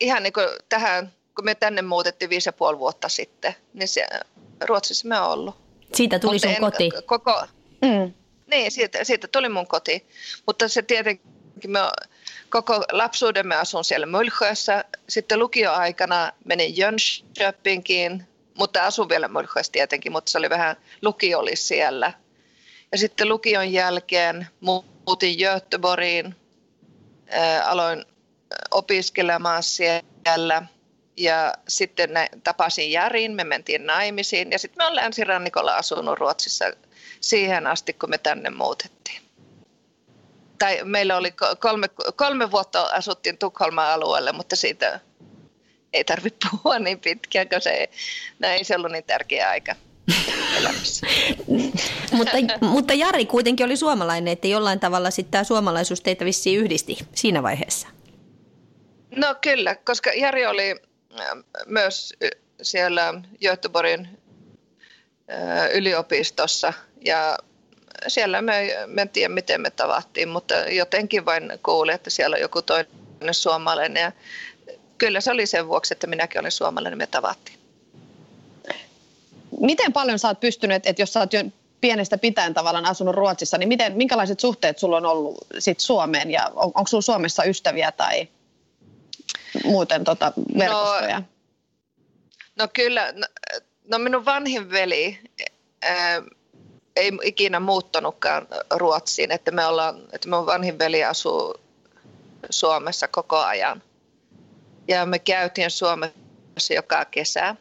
ihan 0.00 0.22
niin 0.22 0.32
kuin 0.32 0.48
tähän, 0.68 1.12
kun 1.36 1.44
me 1.44 1.54
tänne 1.54 1.82
muutettiin 1.82 2.30
viisi 2.30 2.48
ja 2.48 2.52
puoli 2.52 2.78
vuotta 2.78 3.08
sitten, 3.08 3.54
niin 3.74 3.88
se, 3.88 4.06
Ruotsissa 4.60 5.08
me 5.08 5.20
on 5.20 5.28
ollut. 5.28 5.69
Siitä 5.94 6.18
tuli 6.18 6.34
Mutta 6.34 6.48
sun 6.48 6.54
en, 6.54 6.60
koti. 6.60 6.90
Koko, 7.06 7.46
mm. 7.82 8.12
Niin, 8.46 8.72
siitä, 8.72 9.04
siitä 9.04 9.28
tuli 9.28 9.48
mun 9.48 9.66
koti. 9.66 10.06
Mutta 10.46 10.68
se 10.68 10.82
tietenkin, 10.82 11.30
me 11.66 11.80
koko 12.48 12.84
lapsuuden 12.92 13.52
asun 13.52 13.84
siellä 13.84 14.06
Mölchössä. 14.06 14.84
Sitten 15.08 15.38
lukioaikana 15.38 16.32
menin 16.44 16.76
Jönköpinkiin, 16.76 18.26
mutta 18.58 18.86
asun 18.86 19.08
vielä 19.08 19.28
Mölchössä 19.28 19.72
tietenkin, 19.72 20.12
mutta 20.12 20.30
se 20.30 20.38
oli 20.38 20.50
vähän, 20.50 20.76
lukio 21.02 21.38
oli 21.38 21.56
siellä. 21.56 22.12
Ja 22.92 22.98
sitten 22.98 23.28
lukion 23.28 23.72
jälkeen 23.72 24.46
muutin 24.60 25.38
Göteborgiin, 25.38 26.34
aloin 27.64 28.04
opiskelemaan 28.70 29.62
siellä– 29.62 30.62
ja 31.20 31.54
sitten 31.68 32.10
tapasin 32.44 32.92
Jarin, 32.92 33.32
me 33.32 33.44
mentiin 33.44 33.86
naimisiin 33.86 34.50
ja 34.50 34.58
sitten 34.58 34.78
me 34.78 34.84
olen 34.84 34.96
länsirannikolla 34.96 35.76
asunut 35.76 36.18
Ruotsissa 36.18 36.64
siihen 37.20 37.66
asti, 37.66 37.92
kun 37.92 38.10
me 38.10 38.18
tänne 38.18 38.50
muutettiin. 38.50 39.22
Tai 40.58 40.80
meillä 40.84 41.16
oli 41.16 41.34
kolme, 41.58 41.88
kolme 42.16 42.50
vuotta 42.50 42.82
asuttiin 42.82 43.38
Tukholman 43.38 43.90
alueelle, 43.90 44.32
mutta 44.32 44.56
siitä 44.56 45.00
ei 45.92 46.04
tarvitse 46.04 46.48
puhua 46.50 46.78
niin 46.78 47.00
pitkään, 47.00 47.48
koska 47.48 47.60
se, 47.60 47.90
no 48.38 48.48
ei 48.48 48.64
se 48.64 48.76
ollut 48.76 48.92
niin 48.92 49.04
tärkeä 49.04 49.48
aika 49.48 49.74
elämässä. 50.58 51.06
mutta, 52.12 52.36
mutta 52.60 52.94
Jari 52.94 53.26
kuitenkin 53.26 53.66
oli 53.66 53.76
suomalainen, 53.76 54.32
että 54.32 54.48
jollain 54.48 54.80
tavalla 54.80 55.10
sitten 55.10 55.30
tämä 55.30 55.44
suomalaisuus 55.44 56.00
teitä 56.00 56.24
vissiin 56.24 56.58
yhdisti 56.58 56.98
siinä 57.14 57.42
vaiheessa. 57.42 57.88
No 59.16 59.34
kyllä, 59.40 59.74
koska 59.74 60.10
Jari 60.12 60.46
oli 60.46 60.89
myös 61.66 62.14
siellä 62.62 63.14
Göteborgin 63.42 64.08
yliopistossa. 65.72 66.72
Ja 67.00 67.38
siellä 68.08 68.42
me, 68.42 68.76
me 68.86 69.02
en 69.02 69.08
tiedä 69.08 69.34
miten 69.34 69.60
me 69.60 69.70
tavattiin, 69.70 70.28
mutta 70.28 70.54
jotenkin 70.54 71.24
vain 71.24 71.52
kuulin, 71.62 71.94
että 71.94 72.10
siellä 72.10 72.34
on 72.34 72.40
joku 72.40 72.62
toinen 72.62 73.34
suomalainen. 73.34 74.02
Ja 74.02 74.12
kyllä 74.98 75.20
se 75.20 75.30
oli 75.30 75.46
sen 75.46 75.68
vuoksi, 75.68 75.94
että 75.94 76.06
minäkin 76.06 76.40
olen 76.40 76.52
suomalainen, 76.52 76.98
me 76.98 77.06
tavattiin. 77.06 77.58
Miten 79.60 79.92
paljon 79.92 80.18
sä 80.18 80.28
oot 80.28 80.40
pystynyt, 80.40 80.86
että 80.86 81.02
jos 81.02 81.12
sä 81.12 81.20
oot 81.20 81.32
jo 81.32 81.44
pienestä 81.80 82.18
pitäen 82.18 82.54
tavallaan 82.54 82.86
asunut 82.86 83.14
Ruotsissa, 83.14 83.58
niin 83.58 83.68
miten, 83.68 83.92
minkälaiset 83.96 84.40
suhteet 84.40 84.78
sulla 84.78 84.96
on 84.96 85.06
ollut 85.06 85.38
sit 85.58 85.80
Suomeen? 85.80 86.30
Ja 86.30 86.50
on, 86.54 86.72
onko 86.74 86.86
sulla 86.86 87.02
Suomessa 87.02 87.44
ystäviä 87.44 87.92
tai 87.92 88.28
muuten 89.64 90.04
tota 90.04 90.32
verkostoja? 90.58 91.18
No, 91.18 91.24
no 92.58 92.68
kyllä, 92.72 93.12
no, 93.12 93.26
no 93.88 93.98
minun 93.98 94.24
vanhin 94.24 94.70
veli 94.70 95.18
ää, 95.82 96.22
ei 96.96 97.12
ikinä 97.22 97.60
muuttanutkaan 97.60 98.46
Ruotsiin, 98.70 99.32
että 99.32 99.50
me 99.50 99.66
ollaan, 99.66 100.02
että 100.12 100.28
minun 100.28 100.46
vanhin 100.46 100.78
veli 100.78 101.04
asuu 101.04 101.54
Suomessa 102.50 103.08
koko 103.08 103.36
ajan. 103.36 103.82
Ja 104.88 105.06
me 105.06 105.18
käytiin 105.18 105.70
Suomessa 105.70 106.74
joka 106.74 107.04
kesä. 107.04 107.56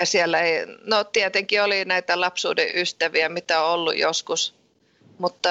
Ja 0.00 0.06
siellä 0.06 0.40
ei, 0.40 0.66
no 0.84 1.04
tietenkin 1.04 1.62
oli 1.62 1.84
näitä 1.84 2.20
lapsuuden 2.20 2.68
ystäviä, 2.74 3.28
mitä 3.28 3.62
on 3.62 3.70
ollut 3.70 3.98
joskus, 3.98 4.54
mutta 5.18 5.48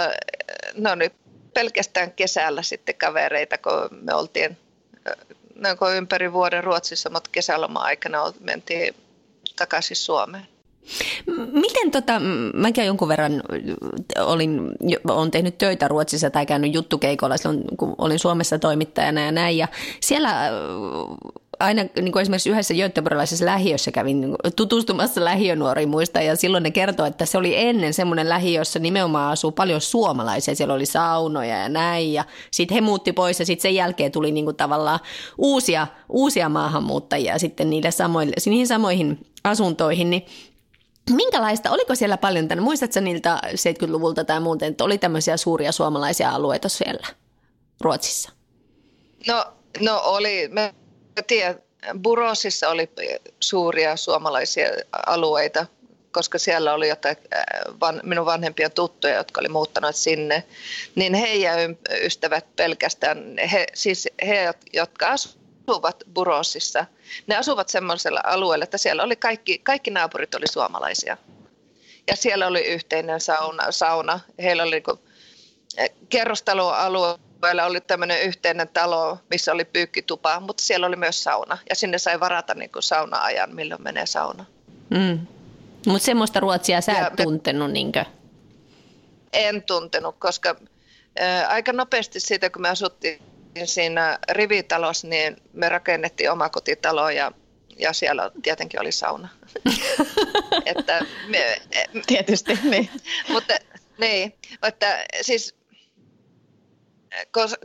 ne 0.75 0.91
oli 0.91 1.11
pelkästään 1.53 2.11
kesällä 2.11 2.61
sitten 2.61 2.95
kavereita, 2.95 3.57
kun 3.57 3.99
me 4.01 4.13
oltiin 4.13 4.57
no, 5.59 5.91
ympäri 5.97 6.33
vuoden 6.33 6.63
Ruotsissa, 6.63 7.09
mutta 7.09 7.29
kesäloma-aikana 7.31 8.33
mentiin 8.39 8.95
takaisin 9.55 9.97
Suomeen. 9.97 10.47
Miten 11.51 11.91
tota, 11.91 12.21
mäkin 12.53 12.85
jonkun 12.85 13.07
verran 13.07 13.43
olin, 14.19 14.71
olen 15.07 15.31
tehnyt 15.31 15.57
töitä 15.57 15.87
Ruotsissa 15.87 16.29
tai 16.29 16.45
käynyt 16.45 16.73
juttukeikolla 16.73 17.37
silloin, 17.37 17.63
kun 17.77 17.95
olin 17.97 18.19
Suomessa 18.19 18.59
toimittajana 18.59 19.21
ja 19.21 19.31
näin. 19.31 19.57
Ja 19.57 19.67
siellä 20.01 20.49
aina 21.59 21.85
niin 21.95 22.11
kuin 22.11 22.21
esimerkiksi 22.21 22.49
yhdessä 22.49 22.73
göteborgilaisessa 22.73 23.45
lähiössä 23.45 23.91
kävin 23.91 24.21
niin 24.21 24.35
tutustumassa 24.55 25.25
lähiönuoriin 25.25 25.89
muista 25.89 26.21
ja 26.21 26.35
silloin 26.35 26.63
ne 26.63 26.71
kertoi, 26.71 27.07
että 27.07 27.25
se 27.25 27.37
oli 27.37 27.53
ennen 27.55 27.93
semmoinen 27.93 28.29
lähiö, 28.29 28.61
jossa 28.61 28.79
nimenomaan 28.79 29.31
asuu 29.31 29.51
paljon 29.51 29.81
suomalaisia. 29.81 30.55
Siellä 30.55 30.73
oli 30.73 30.85
saunoja 30.85 31.57
ja 31.57 31.69
näin 31.69 32.13
ja 32.13 32.25
sitten 32.51 32.75
he 32.75 32.81
muutti 32.81 33.13
pois 33.13 33.39
ja 33.39 33.45
sitten 33.45 33.61
sen 33.61 33.75
jälkeen 33.75 34.11
tuli 34.11 34.31
niin 34.31 34.45
kuin 34.45 34.57
tavallaan 34.57 34.99
uusia, 35.37 35.87
uusia 36.09 36.49
maahanmuuttajia 36.49 37.39
sitten 37.39 37.69
niille 37.69 37.91
samoille, 37.91 38.35
niihin 38.45 38.67
samoihin 38.67 39.25
asuntoihin. 39.43 40.09
Niin 40.09 40.25
Minkälaista, 41.11 41.71
oliko 41.71 41.95
siellä 41.95 42.17
paljon 42.17 42.47
tänne, 42.47 42.63
muistatko 42.63 42.99
niiltä 42.99 43.41
70-luvulta 43.45 44.23
tai 44.23 44.39
muuten, 44.39 44.69
että 44.69 44.83
oli 44.83 44.97
tämmöisiä 44.97 45.37
suuria 45.37 45.71
suomalaisia 45.71 46.29
alueita 46.29 46.69
siellä 46.69 47.07
Ruotsissa? 47.81 48.31
No, 49.27 49.45
no 49.79 50.01
oli, 50.03 50.47
mä 50.51 50.73
tiedän, 51.23 51.61
Burosissa 52.01 52.69
oli 52.69 52.89
suuria 53.39 53.95
suomalaisia 53.95 54.67
alueita, 55.05 55.65
koska 56.11 56.37
siellä 56.37 56.73
oli 56.73 56.89
jotain 56.89 57.17
van, 57.79 58.01
minun 58.03 58.25
vanhempia 58.25 58.69
tuttuja, 58.69 59.15
jotka 59.15 59.41
oli 59.41 59.49
muuttanut 59.49 59.95
sinne, 59.95 60.43
niin 60.95 61.13
he 61.13 61.33
ja 61.33 61.51
ystävät 62.03 62.55
pelkästään, 62.55 63.37
he, 63.51 63.67
siis 63.73 64.07
he, 64.27 64.53
jotka 64.73 65.07
asuvat 65.07 66.03
Burosissa, 66.13 66.85
ne 67.27 67.35
asuvat 67.35 67.69
semmoisella 67.69 68.21
alueella, 68.23 68.63
että 68.63 68.77
siellä 68.77 69.03
oli 69.03 69.15
kaikki, 69.15 69.59
kaikki 69.59 69.91
naapurit 69.91 70.35
oli 70.35 70.47
suomalaisia. 70.47 71.17
Ja 72.07 72.15
siellä 72.15 72.47
oli 72.47 72.61
yhteinen 72.61 73.21
sauna. 73.21 73.71
sauna. 73.71 74.19
Heillä 74.39 74.63
oli 74.63 74.71
niin 74.71 74.99
kerrostaloalueella 77.37 77.65
oli 77.65 77.81
tämmöinen 77.81 78.21
yhteinen 78.21 78.67
talo, 78.67 79.17
missä 79.29 79.51
oli 79.51 79.65
pyykkitupa, 79.65 80.39
mutta 80.39 80.63
siellä 80.63 80.87
oli 80.87 80.95
myös 80.95 81.23
sauna. 81.23 81.57
Ja 81.69 81.75
sinne 81.75 81.97
sai 81.97 82.19
varata 82.19 82.53
niin 82.53 82.71
kuin 82.71 82.83
sauna-ajan, 82.83 83.55
milloin 83.55 83.83
menee 83.83 84.05
sauna. 84.05 84.45
Mm. 84.89 85.27
Mutta 85.87 86.05
semmoista 86.05 86.39
Ruotsia 86.39 86.81
sä 86.81 87.07
et 87.07 87.15
tuntenut, 87.23 87.71
niinkö? 87.71 88.05
En 89.33 89.63
tuntenut, 89.63 90.15
koska 90.19 90.55
ää, 91.19 91.47
aika 91.47 91.73
nopeasti 91.73 92.19
siitä, 92.19 92.49
kun 92.49 92.61
me 92.61 92.69
asuttiin 92.69 93.21
siinä 93.65 94.19
rivitalossa, 94.29 95.07
niin 95.07 95.37
me 95.53 95.69
rakennettiin 95.69 96.31
omakotitalo 96.31 97.09
ja, 97.09 97.31
ja 97.79 97.93
siellä 97.93 98.31
tietenkin 98.41 98.81
oli 98.81 98.91
sauna. 98.91 99.29
että 100.65 101.05
me, 101.27 101.61
Tietysti, 102.07 102.59
niin. 102.63 102.89
mutta 103.29 103.53
niin, 103.97 104.33
että 104.63 105.05
siis 105.21 105.56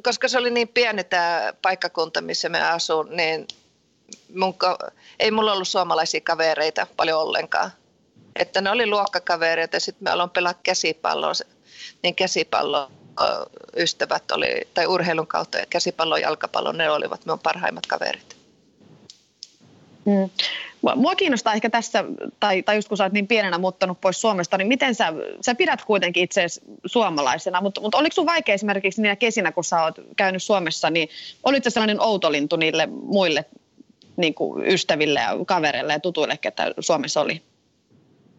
koska 0.03 0.29
se 0.29 0.39
oli 0.39 0.51
niin 0.51 0.69
pieni 0.69 1.05
tämä 1.05 1.53
paikkakunta, 1.63 2.21
missä 2.21 2.49
me 2.49 2.63
asun, 2.63 3.09
niin 3.17 3.47
mun, 4.35 4.55
ei 5.21 5.31
mulla 5.31 5.53
ollut 5.53 5.69
suomalaisia 5.69 6.21
kavereita 6.21 6.87
paljon 6.97 7.21
ollenkaan. 7.21 7.71
Että 8.37 8.61
ne 8.61 8.71
oli 8.71 8.87
luokkakavereita 8.87 9.77
ja 9.77 9.81
sitten 9.81 10.05
me 10.05 10.11
aloin 10.11 10.31
pelaa 10.31 10.55
käsipalloa, 10.63 11.33
niin 12.03 12.15
käsipallo 12.15 12.91
ystävät 13.77 14.31
oli, 14.31 14.69
tai 14.75 14.87
urheilun 14.87 15.27
kautta 15.27 15.59
käsipallo 15.71 16.17
ja 16.17 16.23
jalkapallo, 16.23 16.73
ne 16.73 16.91
olivat 16.91 17.27
minun 17.27 17.39
parhaimmat 17.39 17.87
kaverit. 17.87 18.42
Mm. 20.05 20.31
Mua 20.97 21.15
kiinnostaa 21.15 21.55
ehkä 21.55 21.71
tässä, 21.71 22.05
tai, 22.41 22.63
tai 22.63 22.77
just 22.77 22.89
kun 22.89 22.97
sä 22.97 23.05
oot 23.05 23.13
niin 23.13 23.27
pienenä 23.27 23.59
muuttanut 23.59 24.01
pois 24.01 24.21
Suomesta, 24.21 24.59
niin 24.59 24.69
miten 24.69 24.95
sä, 24.95 25.13
sä 25.41 25.55
pidät 25.55 25.85
kuitenkin 25.85 26.23
itse 26.23 26.47
suomalaisena, 26.87 27.61
mutta, 27.61 27.81
mutta 27.81 27.99
oliko 27.99 28.15
sun 28.15 28.27
vaikea 28.27 28.55
esimerkiksi 28.55 29.03
niinä 29.03 29.17
kesinä, 29.17 29.53
kun 29.53 29.65
sä 29.65 29.83
oot 29.83 29.95
käynyt 30.17 30.43
Suomessa, 30.43 30.91
niin 30.91 31.09
olit 31.43 31.65
sellainen 31.69 32.01
outolintu 32.01 32.57
niille 32.57 32.87
muille 32.87 33.45
niin 34.17 34.35
kuin 34.35 34.67
ystäville 34.67 35.21
ja 35.21 35.31
kavereille 35.47 35.93
ja 35.93 36.01
tutuille, 36.01 36.37
ketä 36.37 36.75
Suomessa 36.81 37.21
oli? 37.21 37.43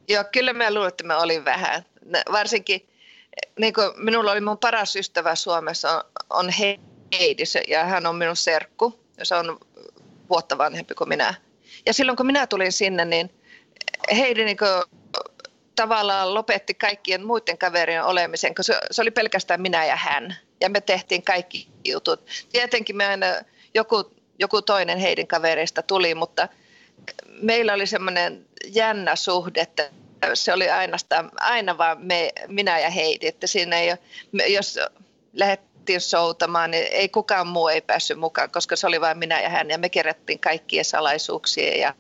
Joo, 0.07 0.23
kyllä 0.31 0.53
mä 0.53 0.73
luulen, 0.73 0.87
että 0.87 1.03
mä 1.03 1.17
olin 1.17 1.45
vähän. 1.45 1.85
Varsinkin 2.31 2.87
niin 3.59 3.73
kuin 3.73 3.91
minulla 3.97 4.31
oli 4.31 4.41
mun 4.41 4.57
paras 4.57 4.95
ystävä 4.95 5.35
Suomessa 5.35 5.91
on, 5.91 6.03
on 6.29 6.49
Heidi 7.19 7.43
ja 7.67 7.83
hän 7.83 8.05
on 8.05 8.15
minun 8.15 8.35
serkku. 8.35 8.99
Se 9.23 9.35
on 9.35 9.57
vuotta 10.29 10.57
vanhempi 10.57 10.93
kuin 10.93 11.09
minä. 11.09 11.33
Ja 11.85 11.93
silloin 11.93 12.15
kun 12.15 12.25
minä 12.25 12.47
tulin 12.47 12.71
sinne, 12.71 13.05
niin 13.05 13.31
Heidi 14.15 14.45
niin 14.45 14.57
tavallaan 15.75 16.33
lopetti 16.33 16.73
kaikkien 16.73 17.25
muiden 17.25 17.57
kaverien 17.57 18.03
olemisen, 18.03 18.55
koska 18.55 18.73
se, 18.91 19.01
oli 19.01 19.11
pelkästään 19.11 19.61
minä 19.61 19.85
ja 19.85 19.95
hän. 19.95 20.35
Ja 20.61 20.69
me 20.69 20.81
tehtiin 20.81 21.23
kaikki 21.23 21.67
jutut. 21.85 22.25
Tietenkin 22.51 22.97
me 22.97 23.05
aina, 23.05 23.25
joku, 23.73 24.13
joku 24.39 24.61
toinen 24.61 24.97
Heidin 24.97 25.27
kavereista 25.27 25.81
tuli, 25.81 26.15
mutta 26.15 26.47
meillä 27.27 27.73
oli 27.73 27.87
semmoinen 27.87 28.45
jännä 28.65 29.15
suhde, 29.15 29.61
että 29.61 29.89
se 30.33 30.53
oli 30.53 30.69
aina, 30.69 30.97
aina 31.39 31.77
vaan 31.77 32.05
me, 32.05 32.29
minä 32.47 32.79
ja 32.79 32.89
Heidi, 32.89 33.27
että 33.27 33.47
siinä 33.47 33.79
ei 33.79 33.93
jos 34.47 34.79
lähdettiin 35.33 35.72
soutamaan, 35.99 36.71
niin 36.71 36.87
ei 36.91 37.09
kukaan 37.09 37.47
muu 37.47 37.67
ei 37.67 37.81
päässyt 37.81 38.19
mukaan, 38.19 38.51
koska 38.51 38.75
se 38.75 38.87
oli 38.87 39.01
vain 39.01 39.17
minä 39.17 39.41
ja 39.41 39.49
hän 39.49 39.69
ja 39.69 39.77
me 39.77 39.89
kerättiin 39.89 40.39
kaikkia 40.39 40.83
salaisuuksia 40.83 41.77
ja 41.77 41.93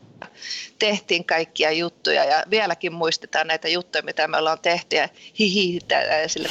tehtiin 0.79 1.25
kaikkia 1.25 1.71
juttuja. 1.71 2.23
Ja 2.23 2.43
vieläkin 2.49 2.93
muistetaan 2.93 3.47
näitä 3.47 3.67
juttuja, 3.67 4.03
mitä 4.03 4.27
me 4.27 4.37
ollaan 4.37 4.59
tehty 4.59 4.95
ja 4.95 5.09
hihi, 5.39 5.79
sillä, 6.27 6.49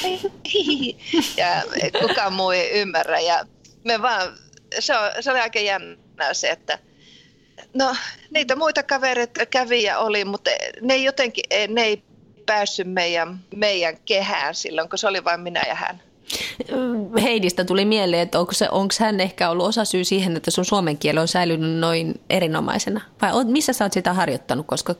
hihi, 0.54 0.98
ja 1.36 1.62
kukaan 2.00 2.32
muu 2.32 2.50
ei 2.50 2.70
ymmärrä. 2.70 3.20
Ja 3.20 3.44
me 3.84 4.02
vaan, 4.02 4.38
se, 4.78 4.96
on, 4.96 5.10
se 5.20 5.30
oli 5.30 5.40
aika 5.40 5.60
jännää 5.60 6.34
se, 6.34 6.50
että 6.50 6.78
No 7.74 7.96
niitä 8.30 8.56
muita 8.56 8.82
kavereita 8.82 9.46
kävi 9.46 9.82
ja 9.82 9.98
oli, 9.98 10.24
mutta 10.24 10.50
ne 10.80 10.96
jotenkin 10.96 11.44
ne 11.68 11.82
ei 11.82 12.02
päässyt 12.46 12.92
meidän, 12.92 13.40
meidän 13.56 13.96
kehään 14.04 14.54
silloin, 14.54 14.88
kun 14.88 14.98
se 14.98 15.08
oli 15.08 15.24
vain 15.24 15.40
minä 15.40 15.62
ja 15.68 15.74
hän. 15.74 16.02
Heidistä 17.22 17.64
tuli 17.64 17.84
mieleen, 17.84 18.22
että 18.22 18.40
onko, 18.40 18.52
se, 18.52 18.68
onko 18.70 18.94
hän 19.00 19.20
ehkä 19.20 19.50
ollut 19.50 19.66
osa 19.66 19.84
syy 19.84 20.04
siihen, 20.04 20.36
että 20.36 20.50
sun 20.50 20.64
suomen 20.64 20.98
kieli 20.98 21.18
on 21.18 21.28
säilynyt 21.28 21.78
noin 21.78 22.20
erinomaisena? 22.30 23.00
Vai 23.22 23.32
on, 23.32 23.46
missä 23.46 23.72
sä 23.72 23.84
oot 23.84 23.92
sitä 23.92 24.12
harjoittanut, 24.12 24.66
koska 24.66 24.94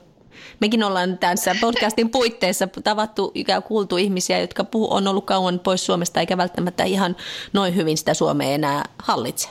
mekin 0.59 0.83
ollaan 0.83 1.17
tässä 1.17 1.55
podcastin 1.61 2.09
puitteissa 2.09 2.67
tavattu 2.83 3.31
ja 3.47 3.61
kuultu 3.61 3.97
ihmisiä, 3.97 4.39
jotka 4.39 4.63
puhu, 4.63 4.93
on 4.93 5.07
ollut 5.07 5.25
kauan 5.25 5.59
pois 5.59 5.85
Suomesta 5.85 6.19
eikä 6.19 6.37
välttämättä 6.37 6.83
ihan 6.83 7.15
noin 7.53 7.75
hyvin 7.75 7.97
sitä 7.97 8.13
Suomea 8.13 8.49
enää 8.49 8.83
hallitse. 8.97 9.49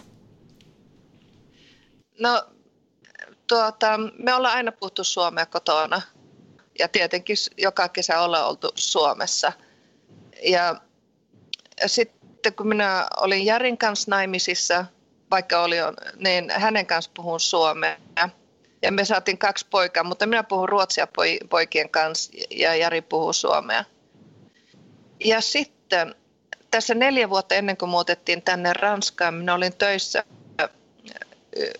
No 2.20 2.42
tuota, 3.48 4.00
me 4.18 4.34
ollaan 4.34 4.56
aina 4.56 4.72
puhuttu 4.72 5.04
suomea 5.04 5.46
kotona 5.46 6.02
ja 6.78 6.88
tietenkin 6.88 7.36
joka 7.58 7.88
kesä 7.88 8.20
ollaan 8.20 8.48
oltu 8.48 8.70
Suomessa. 8.74 9.52
Ja 10.42 10.80
sitten 11.86 12.54
kun 12.54 12.68
minä 12.68 13.08
olin 13.20 13.46
Jarin 13.46 13.78
kanssa 13.78 14.10
naimisissa 14.10 14.84
vaikka 15.30 15.62
oli, 15.62 15.76
niin 16.16 16.50
hänen 16.50 16.86
kanssa 16.86 17.10
puhun 17.14 17.40
suomea. 17.40 17.96
Ja 18.82 18.92
me 18.92 19.04
saatiin 19.04 19.38
kaksi 19.38 19.66
poikaa, 19.70 20.04
mutta 20.04 20.26
minä 20.26 20.42
puhun 20.42 20.68
ruotsia 20.68 21.08
poikien 21.50 21.90
kanssa 21.90 22.32
ja 22.50 22.74
Jari 22.74 23.02
puhuu 23.02 23.32
suomea. 23.32 23.84
Ja 25.24 25.40
sitten 25.40 26.14
tässä 26.70 26.94
neljä 26.94 27.30
vuotta 27.30 27.54
ennen 27.54 27.76
kuin 27.76 27.88
muutettiin 27.88 28.42
tänne 28.42 28.72
Ranskaan, 28.72 29.34
minä 29.34 29.54
olin 29.54 29.76
töissä 29.76 30.24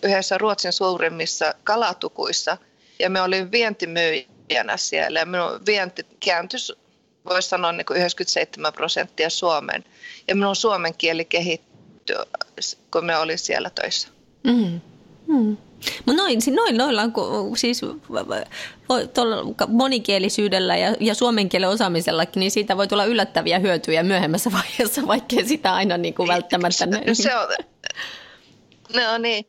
yhdessä 0.03 0.37
Ruotsin 0.37 0.73
suurimmissa 0.73 1.53
kalatukuissa 1.63 2.57
ja 2.99 3.09
me 3.09 3.21
olin 3.21 3.51
vientimyyjänä 3.51 4.77
siellä 4.77 5.19
ja 5.19 5.25
minun 5.25 5.65
vienti 5.65 6.05
kääntyi, 6.25 6.59
voisi 7.29 7.49
sanoa 7.49 7.71
niin 7.71 7.85
kuin 7.85 7.97
97 7.97 8.73
prosenttia 8.73 9.29
Suomeen 9.29 9.83
ja 10.27 10.35
minun 10.35 10.55
suomen 10.55 10.93
kieli 10.97 11.25
kehittyi, 11.25 12.15
kun 12.91 13.05
me 13.05 13.17
olin 13.17 13.37
siellä 13.37 13.69
töissä. 13.69 14.07
Mm. 14.43 14.81
Mm. 15.27 15.57
Noin, 16.05 16.39
noin, 16.55 16.77
noilla 16.77 17.01
on 17.01 17.57
siis 17.57 17.81
monikielisyydellä 19.67 20.77
ja, 20.77 20.95
ja 20.99 21.15
suomen 21.15 21.49
kielen 21.49 21.69
osaamisellakin, 21.69 22.39
niin 22.39 22.51
siitä 22.51 22.77
voi 22.77 22.87
tulla 22.87 23.05
yllättäviä 23.05 23.59
hyötyjä 23.59 24.03
myöhemmässä 24.03 24.51
vaiheessa, 24.61 25.07
vaikkei 25.07 25.47
sitä 25.47 25.73
aina 25.73 25.97
niin 25.97 26.13
kuin 26.13 26.27
välttämättä... 26.27 26.87
Se 27.13 27.35
on, 27.35 27.47
no 28.93 29.17
niin, 29.17 29.45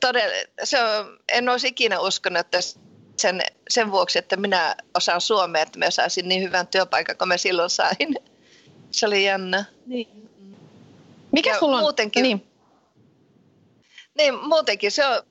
todella, 0.00 0.34
se 0.64 0.82
on, 0.82 1.18
en 1.32 1.48
olisi 1.48 1.68
ikinä 1.68 2.00
uskonut, 2.00 2.40
että 2.40 2.58
sen, 3.20 3.42
sen 3.68 3.90
vuoksi, 3.90 4.18
että 4.18 4.36
minä 4.36 4.76
osaan 4.94 5.20
suomea, 5.20 5.62
että 5.62 5.78
mä 5.78 5.90
saisin 5.90 6.28
niin 6.28 6.42
hyvän 6.42 6.66
työpaikan 6.66 7.16
kuin 7.16 7.28
mä 7.28 7.36
silloin 7.36 7.70
sain. 7.70 8.14
Se 8.90 9.06
oli 9.06 9.24
jännä. 9.24 9.64
Niin. 9.86 10.30
Mikä 11.32 11.50
ja 11.50 11.58
sulla 11.58 11.76
on? 11.76 11.82
Muutenkin, 11.82 12.22
niin. 12.22 12.46
niin, 14.14 14.34
muutenkin 14.34 14.90
se 14.90 15.06
on, 15.06 15.22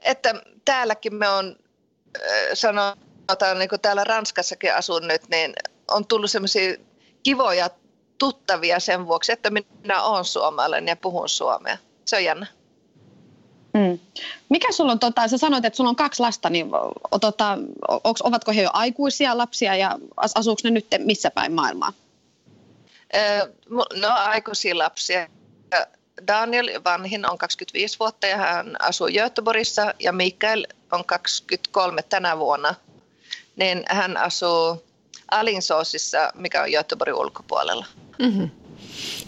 että 0.00 0.34
täälläkin 0.64 1.14
me 1.14 1.28
on, 1.28 1.56
sanotaan 2.54 3.58
niin 3.58 3.68
kuin 3.68 3.80
täällä 3.80 4.04
Ranskassakin 4.04 4.74
asun 4.74 5.08
nyt, 5.08 5.28
niin 5.28 5.54
on 5.90 6.06
tullut 6.06 6.30
semmoisia 6.30 6.76
kivoja 7.22 7.70
tuttavia 8.18 8.80
sen 8.80 9.06
vuoksi, 9.06 9.32
että 9.32 9.50
minä 9.50 10.02
olen 10.02 10.24
suomalainen 10.24 10.88
ja 10.88 10.96
puhun 10.96 11.28
suomea. 11.28 11.78
Se 12.04 12.16
on 12.16 12.24
jännä. 12.24 12.46
Mm. 13.78 13.98
Mikä 14.48 14.72
sulla 14.72 14.92
on, 14.92 14.98
tota, 14.98 15.28
sä 15.28 15.38
sanoit, 15.38 15.64
että 15.64 15.76
sulla 15.76 15.90
on 15.90 15.96
kaksi 15.96 16.22
lasta, 16.22 16.50
niin 16.50 16.70
tota, 17.20 17.58
onks, 18.04 18.22
ovatko 18.22 18.52
he 18.52 18.62
jo 18.62 18.70
aikuisia 18.72 19.38
lapsia 19.38 19.76
ja 19.76 19.98
asuuko 20.34 20.60
ne 20.64 20.70
nyt 20.70 20.86
missä 20.98 21.30
päin 21.30 21.52
maailmaa? 21.52 21.92
No 24.00 24.08
aikuisia 24.08 24.78
lapsia. 24.78 25.28
Daniel 26.26 26.84
vanhin 26.84 27.30
on 27.30 27.38
25 27.38 27.98
vuotta 27.98 28.26
ja 28.26 28.36
hän 28.36 28.76
asuu 28.78 29.08
Göteborgissa 29.08 29.94
ja 29.98 30.12
Mikael 30.12 30.66
on 30.92 31.04
23 31.04 32.02
tänä 32.02 32.38
vuonna. 32.38 32.74
Niin 33.56 33.84
hän 33.88 34.16
asuu 34.16 34.84
Alinsoosissa, 35.30 36.32
mikä 36.34 36.62
on 36.62 36.70
Göteborgin 36.70 37.14
ulkopuolella. 37.14 37.86
Mm-hmm. 38.18 38.50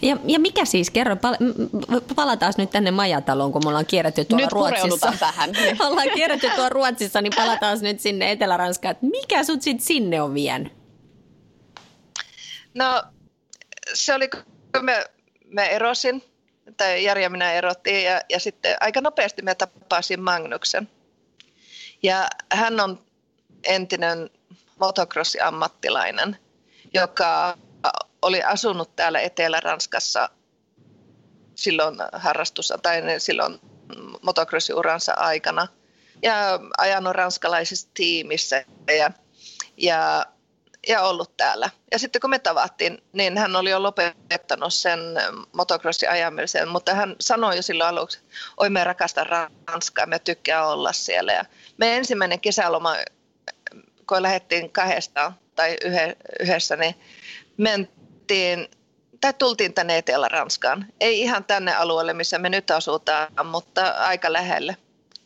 Ja, 0.01 0.17
ja 0.25 0.39
mikä 0.39 0.65
siis, 0.65 0.89
kerro, 0.89 1.15
pal- 1.15 1.37
palataan 2.15 2.53
nyt 2.57 2.69
tänne 2.69 2.91
majataloon, 2.91 3.51
kun 3.51 3.61
me 3.65 3.69
ollaan 3.69 3.85
kierretty 3.85 4.25
tuolla 4.25 4.45
nyt 4.45 4.51
Ruotsissa. 4.51 5.13
tähän. 5.19 5.49
ollaan 5.87 6.09
kierretty 6.13 6.49
tuolla 6.49 6.69
Ruotsissa, 6.69 7.21
niin 7.21 7.33
palataan 7.35 7.77
nyt 7.81 7.99
sinne 7.99 8.31
Etelä-Ranskaan. 8.31 8.95
Mikä 9.01 9.43
sut 9.43 9.61
sitten 9.61 9.85
sinne 9.85 10.21
on 10.21 10.33
vienyt? 10.33 10.73
No, 12.73 13.03
se 13.93 14.13
oli, 14.13 14.27
kun 14.27 14.41
me, 14.81 15.05
me 15.45 15.65
erosin, 15.65 16.23
tai 16.77 17.03
Jari 17.03 17.23
ja 17.23 17.29
minä 17.29 17.53
erottiin, 17.53 18.03
ja, 18.03 18.21
ja 18.29 18.39
sitten 18.39 18.75
aika 18.79 19.01
nopeasti 19.01 19.41
me 19.41 19.55
tapasin 19.55 20.21
Magnuksen. 20.21 20.89
Ja 22.03 22.27
hän 22.51 22.79
on 22.79 22.99
entinen 23.63 24.29
motocross-ammattilainen, 24.79 26.37
joka 26.93 27.57
oli 28.21 28.43
asunut 28.43 28.95
täällä 28.95 29.19
Etelä-Ranskassa 29.19 30.29
silloin 31.55 31.95
harrastus 32.13 32.73
tai 32.83 33.01
silloin 33.17 33.59
motocrossiuransa 34.21 35.13
aikana 35.13 35.67
ja 36.21 36.59
ajanut 36.77 37.13
ranskalaisessa 37.13 37.89
tiimissä 37.93 38.65
ja, 38.97 39.11
ja, 39.77 40.25
ja 40.87 41.01
ollut 41.01 41.37
täällä. 41.37 41.69
Ja 41.91 41.99
sitten 41.99 42.21
kun 42.21 42.29
me 42.29 42.39
tavattiin, 42.39 43.03
niin 43.13 43.37
hän 43.37 43.55
oli 43.55 43.69
jo 43.69 43.83
lopettanut 43.83 44.73
sen 44.73 44.99
motocrossin 45.53 46.09
ajamisen, 46.09 46.67
mutta 46.67 46.93
hän 46.93 47.15
sanoi 47.19 47.55
jo 47.55 47.61
silloin 47.61 47.89
aluksi, 47.89 48.19
oi 48.57 48.69
me 48.69 48.83
rakastan 48.83 49.25
Ranskaa, 49.67 50.05
me 50.05 50.19
tykkää 50.19 50.67
olla 50.67 50.93
siellä. 50.93 51.33
Ja 51.33 51.45
me 51.77 51.97
ensimmäinen 51.97 52.39
kesäloma, 52.39 52.95
kun 54.09 54.21
lähdettiin 54.21 54.71
kahdesta 54.71 55.33
tai 55.55 55.77
yhdessä, 56.39 56.75
niin 56.75 56.95
mentiin 57.57 58.00
mentiin, 58.31 58.67
tai 59.21 59.33
tultiin 59.33 59.73
tänne 59.73 59.97
Etelä-Ranskaan. 59.97 60.85
Ei 60.99 61.21
ihan 61.21 61.43
tänne 61.43 61.75
alueelle, 61.75 62.13
missä 62.13 62.39
me 62.39 62.49
nyt 62.49 62.71
asutaan, 62.71 63.27
mutta 63.43 63.87
aika 63.87 64.33
lähelle, 64.33 64.77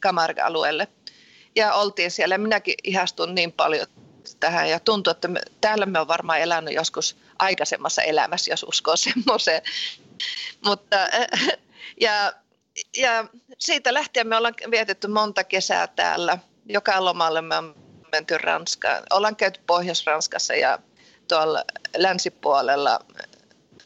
Camargue-alueelle. 0.01 0.87
Ja 1.55 1.73
oltiin 1.73 2.11
siellä. 2.11 2.37
Minäkin 2.37 2.75
ihastun 2.83 3.35
niin 3.35 3.51
paljon 3.51 3.87
tähän 4.39 4.69
ja 4.69 4.79
tuntuu, 4.79 5.11
että 5.11 5.27
me, 5.27 5.41
täällä 5.61 5.85
me 5.85 5.99
on 5.99 6.07
varmaan 6.07 6.39
elänyt 6.39 6.73
joskus 6.73 7.17
aikaisemmassa 7.39 8.01
elämässä, 8.01 8.51
jos 8.51 8.63
uskoo 8.63 8.97
semmoiseen. 9.13 9.61
Mutta, 10.65 10.97
ja, 12.01 12.33
ja 12.97 13.27
siitä 13.59 13.93
lähtien 13.93 14.27
me 14.27 14.37
ollaan 14.37 14.55
vietetty 14.71 15.07
monta 15.07 15.43
kesää 15.43 15.87
täällä. 15.87 16.37
Joka 16.65 17.05
lomalle 17.05 17.41
me 17.41 17.57
on 17.57 17.75
menty 18.11 18.37
Ranskaan. 18.37 19.03
Ollaan 19.11 19.35
käyty 19.35 19.59
Pohjois-Ranskassa 19.67 20.55
ja 20.55 20.79
tuolla 21.27 21.63
länsipuolella 21.97 22.99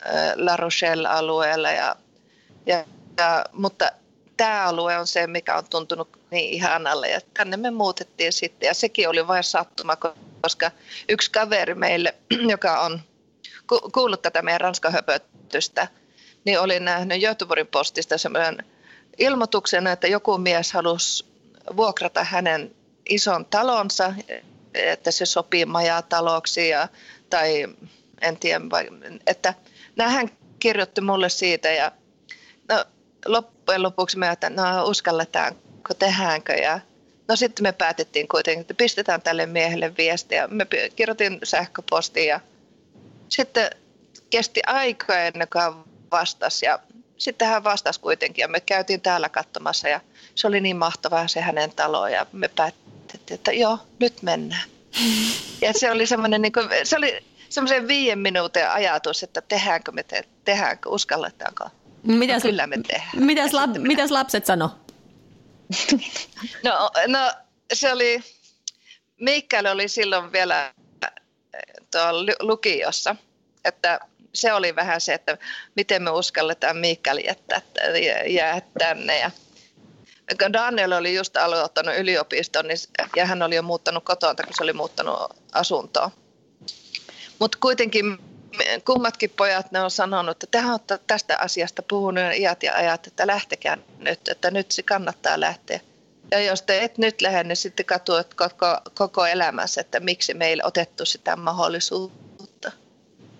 äh, 0.05 0.33
La 0.35 0.57
Rochelle-alueella. 0.57 1.71
Ja, 1.71 1.95
ja, 2.65 2.85
ja, 3.17 3.45
mutta 3.53 3.91
tämä 4.37 4.65
alue 4.65 4.97
on 4.97 5.07
se, 5.07 5.27
mikä 5.27 5.55
on 5.55 5.69
tuntunut 5.69 6.19
niin 6.31 6.53
ihanalle. 6.53 7.09
Ja 7.09 7.19
tänne 7.33 7.57
me 7.57 7.71
muutettiin 7.71 8.33
sitten 8.33 8.67
ja 8.67 8.73
sekin 8.73 9.09
oli 9.09 9.27
vain 9.27 9.43
sattuma, 9.43 9.97
koska 10.41 10.71
yksi 11.09 11.31
kaveri 11.31 11.75
meille, 11.75 12.15
joka 12.53 12.79
on 12.79 13.01
kuullut 13.93 14.21
tätä 14.21 14.41
meidän 14.41 14.61
ranskahöpötystä, 14.61 15.87
niin 16.45 16.59
oli 16.59 16.79
nähnyt 16.79 17.21
Göteborgin 17.21 17.67
postista 17.67 18.17
semmoinen 18.17 18.65
ilmoituksen, 19.17 19.87
että 19.87 20.07
joku 20.07 20.37
mies 20.37 20.71
halusi 20.71 21.25
vuokrata 21.77 22.23
hänen 22.23 22.75
ison 23.09 23.45
talonsa, 23.45 24.13
että 24.73 25.11
se 25.11 25.25
sopii 25.25 25.65
majataloksi 25.65 26.69
ja 26.69 26.87
tai 27.29 27.67
en 28.21 28.37
tiedä, 28.37 28.61
että 29.27 29.53
hän 29.99 30.29
kirjoitti 30.59 31.01
mulle 31.01 31.29
siitä 31.29 31.69
ja 31.69 31.91
no, 32.69 32.85
loppujen 33.25 33.83
lopuksi 33.83 34.17
me 34.17 34.29
että 34.29 34.49
no 34.49 34.85
uskalletaanko, 34.85 35.93
tehdäänkö 35.99 36.53
ja 36.53 36.79
no 37.27 37.35
sitten 37.35 37.63
me 37.63 37.71
päätettiin 37.71 38.27
kuitenkin, 38.27 38.61
että 38.61 38.73
pistetään 38.73 39.21
tälle 39.21 39.45
miehelle 39.45 39.97
viestiä. 39.97 40.47
Me 40.47 40.67
kirjoitin 40.95 41.39
sähköpostiin 41.43 42.27
ja 42.27 42.39
sitten 43.29 43.69
kesti 44.29 44.61
aika 44.67 45.19
ennen 45.19 45.47
kuin 45.51 45.83
vastasi 46.11 46.65
ja 46.65 46.79
sitten 47.17 47.47
hän 47.47 47.63
vastasi 47.63 47.99
kuitenkin 47.99 48.41
ja 48.41 48.47
me 48.47 48.59
käytiin 48.59 49.01
täällä 49.01 49.29
katsomassa 49.29 49.87
ja 49.87 50.01
se 50.35 50.47
oli 50.47 50.61
niin 50.61 50.77
mahtavaa 50.77 51.27
se 51.27 51.41
hänen 51.41 51.71
talo 51.71 52.07
ja 52.07 52.25
me 52.31 52.47
päätettiin, 52.47 53.35
että 53.35 53.51
joo, 53.51 53.77
nyt 53.99 54.21
mennään. 54.21 54.78
Ja 55.61 55.73
se 55.73 55.91
oli 55.91 56.05
semmoinen, 56.05 56.41
niin 56.41 56.51
kuin, 56.51 56.65
se 56.83 56.97
oli 56.97 57.23
semmoisen 57.49 57.87
viiden 57.87 58.19
minuutin 58.19 58.69
ajatus, 58.69 59.23
että 59.23 59.41
tehdäänkö 59.41 59.91
me, 59.91 60.03
te, 60.03 60.23
tehdäänkö, 60.45 60.89
uskalletaanko. 60.89 61.69
Mitäs, 62.03 62.43
no, 62.43 62.49
kyllä 62.49 62.67
me 62.67 62.77
tehdään. 62.87 63.25
Mitäs, 63.25 63.53
lap, 63.53 63.69
mitäs 63.77 64.11
lapset 64.11 64.45
sano? 64.45 64.71
no, 66.63 66.89
no, 67.07 67.31
se 67.73 67.93
oli, 67.93 68.19
Mikael 69.19 69.65
oli 69.65 69.87
silloin 69.87 70.31
vielä 70.31 70.73
tuolla 71.91 72.33
lukiossa, 72.39 73.15
että 73.65 73.99
se 74.33 74.53
oli 74.53 74.75
vähän 74.75 75.01
se, 75.01 75.13
että 75.13 75.37
miten 75.75 76.03
me 76.03 76.09
uskalletaan 76.09 76.77
Mikael 76.77 77.17
jättää, 77.17 77.61
jää 78.27 78.61
tänne. 78.79 79.19
Ja 79.19 79.31
Daniel 80.53 80.91
oli 80.91 81.15
just 81.15 81.37
aloittanut 81.37 81.95
yliopiston 81.97 82.67
niin, 82.67 82.77
ja 83.15 83.25
hän 83.25 83.41
oli 83.41 83.55
jo 83.55 83.61
muuttanut 83.61 84.03
kotoa, 84.03 84.35
kun 84.35 84.53
se 84.57 84.63
oli 84.63 84.73
muuttanut 84.73 85.19
asuntoon. 85.53 86.11
Mutta 87.39 87.57
kuitenkin 87.61 88.17
kummatkin 88.85 89.29
pojat 89.29 89.71
ne 89.71 89.81
on 89.81 89.91
sanonut, 89.91 90.43
että 90.43 90.47
tähän 90.51 90.73
on 90.73 90.99
tästä 91.07 91.37
asiasta 91.37 91.81
puhunut 91.81 92.23
iät 92.37 92.63
ja 92.63 92.73
ajat, 92.75 93.07
että 93.07 93.27
lähtekää 93.27 93.77
nyt, 93.97 94.27
että 94.27 94.51
nyt 94.51 94.71
se 94.71 94.83
kannattaa 94.83 95.39
lähteä. 95.39 95.79
Ja 96.31 96.41
jos 96.41 96.61
te 96.61 96.83
et 96.83 96.97
nyt 96.97 97.21
lähde, 97.21 97.43
niin 97.43 97.55
sitten 97.55 97.85
katuat 97.85 98.33
koko, 98.33 98.77
koko 98.93 99.25
elämässä, 99.25 99.81
että 99.81 99.99
miksi 99.99 100.33
meillä 100.33 100.63
otettu 100.65 101.05
sitä 101.05 101.35
mahdollisuutta. 101.35 102.71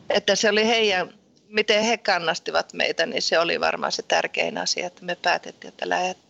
Että 0.09 0.35
se 0.35 0.49
oli 0.49 0.67
heidän 0.67 1.19
miten 1.49 1.83
he 1.83 1.97
kannastivat 1.97 2.73
meitä, 2.73 3.05
niin 3.05 3.21
se 3.21 3.39
oli 3.39 3.59
varmaan 3.59 3.91
se 3.91 4.01
tärkein 4.01 4.57
asia, 4.57 4.87
että 4.87 5.05
me 5.05 5.15
päätettiin, 5.15 5.69
että 5.69 5.89
lähdetään. 5.89 6.29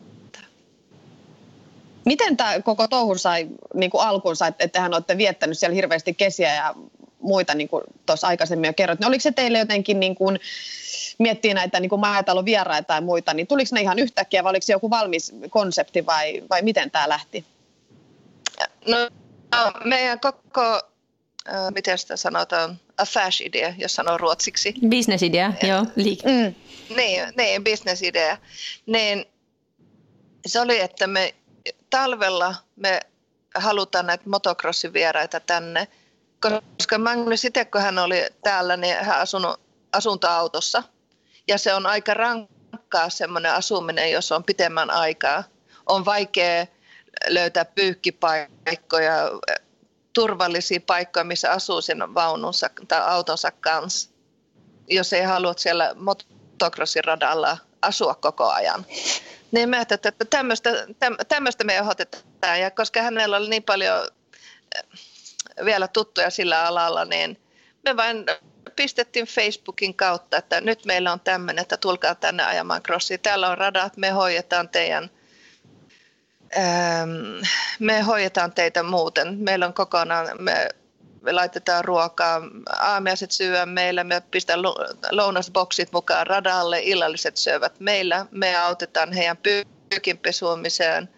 Miten 2.10 2.38
tämä 2.38 2.62
koko 2.62 2.88
touhu 2.88 3.17
sai 3.17 3.48
niin 3.74 3.91
kuin 3.91 4.04
alkunsa, 4.04 4.48
että 4.48 4.67
tehän 4.67 4.93
olette 4.93 5.17
viettänyt 5.17 5.58
siellä 5.58 5.76
hirveästi 5.76 6.13
kesiä 6.13 6.56
ja 6.56 6.76
muita, 7.19 7.56
niin 7.56 7.69
kuin 7.69 7.84
tuossa 8.06 8.28
aikaisemmin 8.28 8.67
jo 8.67 8.74
kerroit. 8.74 9.00
Niin 9.00 9.08
oliko 9.08 9.22
se 9.22 9.32
teille 9.32 9.60
jotenkin 9.60 10.00
niin 10.00 10.15
kuin, 10.15 10.39
miettiä 11.17 11.54
näitä 11.54 11.80
niin 11.80 11.89
kuin 11.89 12.00
maatalon 12.00 12.45
vieraita 12.45 12.88
tai 12.88 13.02
muita, 13.02 13.34
niin 13.34 13.48
tuliko 13.48 13.69
ne 13.72 13.82
ihan 13.82 14.00
yhtäkkiä 14.00 14.43
vai 14.43 14.50
oliko 14.50 14.65
se 14.65 14.74
joku 14.74 14.89
valmis 14.89 15.36
konsepti 15.50 16.06
vai, 16.06 16.43
vai 16.50 16.62
miten 16.62 16.91
tämä 16.91 17.10
lähti? 17.10 17.45
No, 18.88 18.98
no 19.56 19.72
meidän 19.84 20.19
koko, 20.19 20.82
äh, 21.50 21.72
miten 21.74 21.98
sitä 21.98 22.17
sanotaan, 22.17 22.80
affärsidea, 22.98 23.74
jos 23.78 23.95
sanoo 23.95 24.17
ruotsiksi. 24.17 24.74
Bisnesidea, 24.88 25.54
joo. 25.67 25.84
Liik- 25.84 26.26
mm. 26.26 26.56
Niin, 26.95 27.24
niin, 27.38 27.63
bisnesidea. 27.63 28.38
Niin 28.86 29.26
se 30.45 30.60
oli, 30.60 30.80
että 30.80 31.08
me 31.08 31.34
talvella 31.89 32.55
me 32.75 32.99
halutaan 33.55 34.05
näitä 34.05 34.29
motocrossin 34.29 34.93
vieraita 34.93 35.39
tänne, 35.39 35.88
koska 36.77 36.97
Magnus 36.97 37.45
itse, 37.45 37.65
kun 37.65 37.82
hän 37.82 37.99
oli 37.99 38.25
täällä, 38.43 38.77
niin 38.77 38.95
hän 38.95 39.19
asunut 39.19 39.60
asuntoautossa. 39.93 40.84
Ja 41.47 41.58
se 41.58 41.73
on 41.73 41.86
aika 41.86 42.13
rankkaa 42.13 43.10
semmoinen 43.10 43.53
asuminen, 43.53 44.12
jos 44.12 44.32
on 44.32 44.43
pitemmän 44.43 44.89
aikaa. 44.91 45.43
On 45.86 46.05
vaikea 46.05 46.65
löytää 47.27 47.65
pyykkipaikkoja, 47.65 49.13
turvallisia 50.13 50.79
paikkoja, 50.88 51.23
missä 51.23 51.51
asuu 51.51 51.82
sen 51.82 52.13
vaununsa 52.13 52.69
tai 52.88 53.01
autonsa 53.01 53.51
kanssa, 53.51 54.10
jos 54.88 55.13
ei 55.13 55.23
halua 55.23 55.53
siellä 55.58 55.95
motocrossin 55.95 57.03
radalla 57.03 57.58
asua 57.82 58.15
koko 58.15 58.49
ajan. 58.49 58.86
Niin 59.51 59.69
mä 59.69 59.81
että 59.81 60.12
tämmöistä, 60.29 60.69
tämmöistä 61.27 61.63
me 61.63 61.77
ehdotetaan. 61.77 62.59
Ja 62.59 62.71
koska 62.71 63.01
hänellä 63.01 63.38
oli 63.38 63.49
niin 63.49 63.63
paljon 63.63 64.07
eh, 64.75 64.83
vielä 65.65 65.88
tuttuja 65.88 66.29
sillä 66.29 66.63
alalla, 66.63 67.05
niin 67.05 67.41
me 67.85 67.97
vain 67.97 68.25
pistettiin 68.75 69.25
Facebookin 69.25 69.95
kautta, 69.95 70.38
että 70.38 70.62
nyt 70.62 70.85
meillä 70.85 71.12
on 71.12 71.19
tämmöinen, 71.19 71.62
että 71.62 71.77
tulkaa 71.77 72.15
tänne 72.15 72.43
ajamaan 72.43 72.83
crossia. 72.83 73.17
Täällä 73.17 73.49
on 73.49 73.57
radat, 73.57 73.97
me 73.97 74.09
hoidetaan 74.09 74.69
teidän 74.69 75.09
ähm, 76.57 77.41
me 77.79 78.01
hoidetaan 78.01 78.51
teitä 78.53 78.83
muuten. 78.83 79.38
Meillä 79.38 79.65
on 79.65 79.73
kokonaan, 79.73 80.27
me, 80.39 80.69
me 81.21 81.32
laitetaan 81.32 81.86
ruokaa, 81.86 82.41
aamiaiset 82.79 83.32
syö 83.32 83.65
meillä, 83.65 84.03
me 84.03 84.21
pistän 84.32 84.60
lounasboksit 85.12 85.91
mukaan 85.91 86.27
radalle, 86.27 86.82
illalliset 86.84 87.38
syövät 87.38 87.79
meillä. 87.79 88.25
Me 88.32 88.55
autetaan 88.55 89.13
heidän 89.13 89.38
pyykinpesuamiseen, 89.38 91.10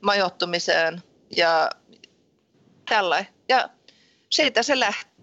majoittumiseen 0.00 1.02
ja 1.36 1.70
tällä. 2.88 3.24
Ja 3.48 3.68
siitä 4.30 4.62
se 4.62 4.80
lähti. 4.80 5.14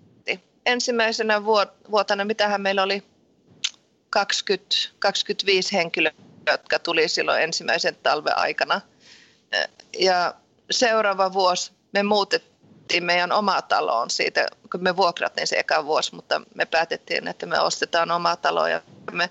Ensimmäisenä 0.65 1.45
vuotena, 1.91 2.25
mitähän 2.25 2.62
meillä 2.62 2.84
oli 2.84 3.03
20, 4.10 4.75
25 4.99 5.73
henkilöä, 5.73 6.12
jotka 6.51 6.79
tuli 6.79 7.07
silloin 7.07 7.41
ensimmäisen 7.41 7.95
talven 8.03 8.38
aikana. 8.38 8.81
Ja 9.99 10.34
seuraava 10.71 11.34
vuosi 11.34 11.71
me 11.93 12.03
muutettiin 12.03 12.50
meidän 12.99 13.32
omaa 13.32 13.62
taloon 13.62 14.10
siitä, 14.10 14.47
kun 14.71 14.84
me 14.84 14.95
vuokrattiin 14.95 15.47
se 15.47 15.60
eka 15.60 15.86
vuosi, 15.86 16.15
mutta 16.15 16.41
me 16.56 16.65
päätettiin, 16.65 17.27
että 17.27 17.45
me 17.45 17.60
ostetaan 17.60 18.12
omaa 18.12 18.36
taloa 18.36 18.69
ja 18.69 18.82
me 19.12 19.30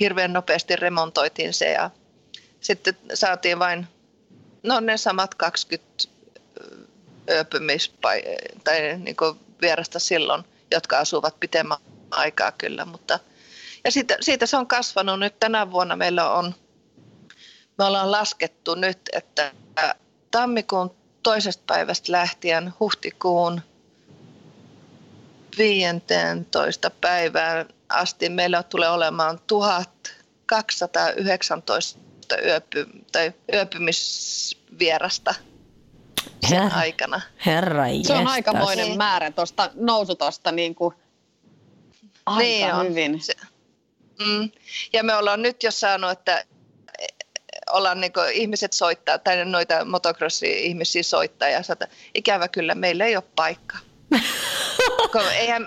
hirveän 0.00 0.32
nopeasti 0.32 0.76
remontoitiin 0.76 1.54
se 1.54 1.72
ja 1.72 1.90
sitten 2.60 2.96
saatiin 3.14 3.58
vain 3.58 3.86
no 4.62 4.80
ne 4.80 4.96
samat 4.96 5.34
20 5.34 6.08
ööpymispai- 7.30 8.24
tai 8.64 8.80
niin 8.98 9.16
vierasta 9.60 9.98
silloin, 9.98 10.44
jotka 10.70 10.98
asuvat 10.98 11.40
pitemmän 11.40 11.78
aikaa 12.10 12.52
kyllä, 12.52 12.84
mutta 12.84 13.18
ja 13.84 13.90
siitä, 13.90 14.16
siitä 14.20 14.46
se 14.46 14.56
on 14.56 14.66
kasvanut 14.66 15.20
nyt. 15.20 15.40
Tänä 15.40 15.70
vuonna 15.70 15.96
meillä 15.96 16.30
on 16.30 16.54
me 17.80 17.84
ollaan 17.84 18.10
laskettu 18.10 18.74
nyt, 18.74 18.98
että 19.12 19.52
tammikuun 20.30 20.96
toisesta 21.22 21.62
päivästä 21.66 22.12
lähtien 22.12 22.72
huhtikuun 22.80 23.60
15 25.58 26.90
päivään 26.90 27.68
asti 27.88 28.28
meillä 28.28 28.62
tulee 28.62 28.88
olemaan 28.88 29.40
1219 29.46 32.00
yöpy, 32.44 32.86
tai 33.12 33.32
yöpymisvierasta 33.54 35.34
sen 36.48 36.62
Her, 36.62 36.72
aikana. 36.74 37.20
Herra 37.46 37.84
Se 38.02 38.12
on 38.12 38.26
aikamoinen 38.26 38.86
niin. 38.86 38.98
määrä 38.98 39.30
tuosta 39.30 39.70
nousu 39.74 40.14
tuosta 40.14 40.52
niin 40.52 40.74
kuin 40.74 40.94
aika 42.26 42.82
niin 42.82 42.90
hyvin. 42.90 43.22
Se, 43.22 43.34
mm, 44.26 44.50
ja 44.92 45.04
me 45.04 45.14
ollaan 45.14 45.42
nyt 45.42 45.62
jo 45.62 45.70
saanut, 45.70 46.10
että 46.10 46.44
ollaan 47.70 48.00
niin 48.00 48.12
ihmiset 48.32 48.72
soittaa, 48.72 49.18
tai 49.18 49.44
noita 49.44 49.84
motocrossi-ihmisiä 49.84 51.02
soittaa 51.02 51.48
ja 51.48 51.62
sanoa, 51.62 51.88
ikävä 52.14 52.48
kyllä, 52.48 52.74
meillä 52.74 53.04
ei 53.04 53.16
ole 53.16 53.24
paikkaa. 53.36 53.80
eihän, 55.38 55.66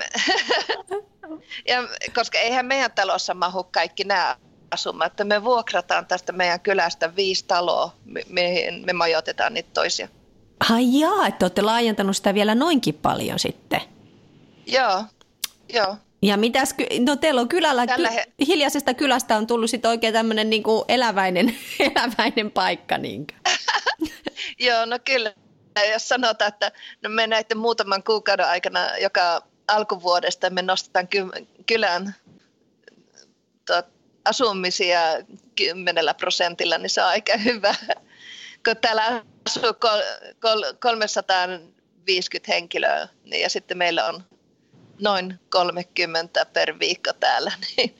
ja, 1.69 1.83
koska 2.15 2.37
eihän 2.37 2.65
meidän 2.65 2.91
talossa 2.91 3.33
mahu 3.33 3.63
kaikki 3.63 4.03
nämä 4.03 4.37
asumaan, 4.71 5.07
että 5.07 5.23
me 5.23 5.43
vuokrataan 5.43 6.05
tästä 6.05 6.31
meidän 6.31 6.59
kylästä 6.59 7.15
viisi 7.15 7.45
taloa, 7.45 7.93
mihin 8.29 8.85
me 8.85 8.93
majoitetaan 8.93 9.53
niitä 9.53 9.69
toisia. 9.73 10.07
Ai 10.69 10.99
jaa, 10.99 11.27
että 11.27 11.45
olette 11.45 11.61
laajentanut 11.61 12.17
sitä 12.17 12.33
vielä 12.33 12.55
noinkin 12.55 12.93
paljon 12.93 13.39
sitten. 13.39 13.81
Joo, 14.65 15.03
joo. 15.73 15.97
Ja 16.23 16.37
mitäs, 16.37 16.75
no 16.99 17.15
teillä 17.15 17.41
on 17.41 17.47
kylällä, 17.47 17.87
ky, 17.87 18.03
he... 18.03 18.25
hiljaisesta 18.47 18.93
kylästä 18.93 19.37
on 19.37 19.47
tullut 19.47 19.69
sitten 19.69 19.89
oikein 19.89 20.13
tämmöinen 20.13 20.49
niin 20.49 20.63
kuin 20.63 20.85
eläväinen, 20.87 21.57
eläväinen 21.79 22.51
paikka. 22.51 22.97
Niin 22.97 23.27
Joo, 24.67 24.85
no 24.85 24.99
kyllä. 25.05 25.33
Jos 25.91 26.09
sanotaan, 26.09 26.49
että 26.49 26.71
no 27.01 27.09
me 27.09 27.27
näiden 27.27 27.57
muutaman 27.57 28.03
kuukauden 28.03 28.47
aikana 28.47 28.97
joka 28.97 29.41
alkuvuodesta 29.67 30.49
me 30.49 30.61
nostetaan 30.61 31.07
ky- 31.07 31.47
kylän 31.65 32.15
tot, 33.65 33.85
asumisia 34.25 34.99
kymmenellä 35.55 36.13
prosentilla, 36.13 36.77
niin 36.77 36.89
se 36.89 37.01
on 37.01 37.07
aika 37.07 37.37
hyvä. 37.37 37.75
Kun 38.65 38.77
täällä 38.81 39.23
asuu 39.45 39.73
kol, 39.79 40.01
kol, 40.39 40.63
350 40.79 42.53
henkilöä, 42.53 43.07
niin 43.23 43.41
ja 43.41 43.49
sitten 43.49 43.77
meillä 43.77 44.05
on 44.05 44.23
noin 45.01 45.39
30 45.49 46.45
per 46.45 46.79
viikko 46.79 47.13
täällä, 47.13 47.51
niin 47.77 47.95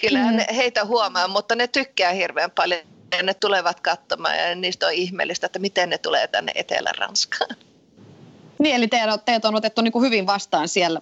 kyllähän 0.00 0.34
mm. 0.34 0.54
heitä 0.54 0.84
huomaa, 0.84 1.28
mutta 1.28 1.54
ne 1.54 1.68
tykkää 1.68 2.12
hirveän 2.12 2.50
paljon 2.50 2.80
ja 3.16 3.22
ne 3.22 3.34
tulevat 3.34 3.80
katsomaan 3.80 4.38
ja 4.38 4.54
niistä 4.54 4.86
on 4.86 4.92
ihmeellistä, 4.92 5.46
että 5.46 5.58
miten 5.58 5.90
ne 5.90 5.98
tulee 5.98 6.28
tänne 6.28 6.52
Etelä-Ranskaan. 6.54 7.56
Niin, 8.58 8.76
eli 8.76 8.88
teet, 8.88 9.24
teet 9.24 9.44
on 9.44 9.54
otettu 9.54 9.82
niin 9.82 9.92
kuin 9.92 10.04
hyvin 10.04 10.26
vastaan 10.26 10.68
siellä. 10.68 11.00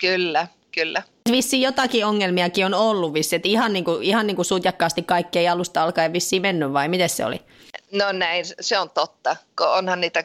Kyllä, 0.00 0.46
kyllä. 0.72 1.02
Vissiin 1.30 1.62
jotakin 1.62 2.06
ongelmiakin 2.06 2.66
on 2.66 2.74
ollut 2.74 3.14
vissi, 3.14 3.36
että 3.36 3.48
ihan 3.48 3.72
niin 3.72 3.84
kuin, 3.84 4.02
ihan 4.02 4.26
niin 4.26 4.36
kuin 4.36 4.46
sutjakkaasti 4.46 5.02
kaikkea 5.02 5.52
alusta 5.52 5.82
alkaen 5.82 6.12
vissiin 6.12 6.42
mennyt 6.42 6.72
vai 6.72 6.88
miten 6.88 7.08
se 7.08 7.24
oli? 7.24 7.40
No 7.92 8.12
näin, 8.12 8.44
se 8.60 8.78
on 8.78 8.90
totta, 8.90 9.36
kun 9.58 9.68
onhan 9.68 10.00
niitä 10.00 10.24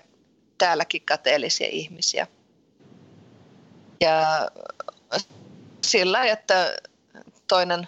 täälläkin 0.58 1.02
kateellisia 1.02 1.68
ihmisiä. 1.72 2.28
Ja 4.04 4.50
sillä, 5.82 6.26
että 6.26 6.74
toinen 7.48 7.88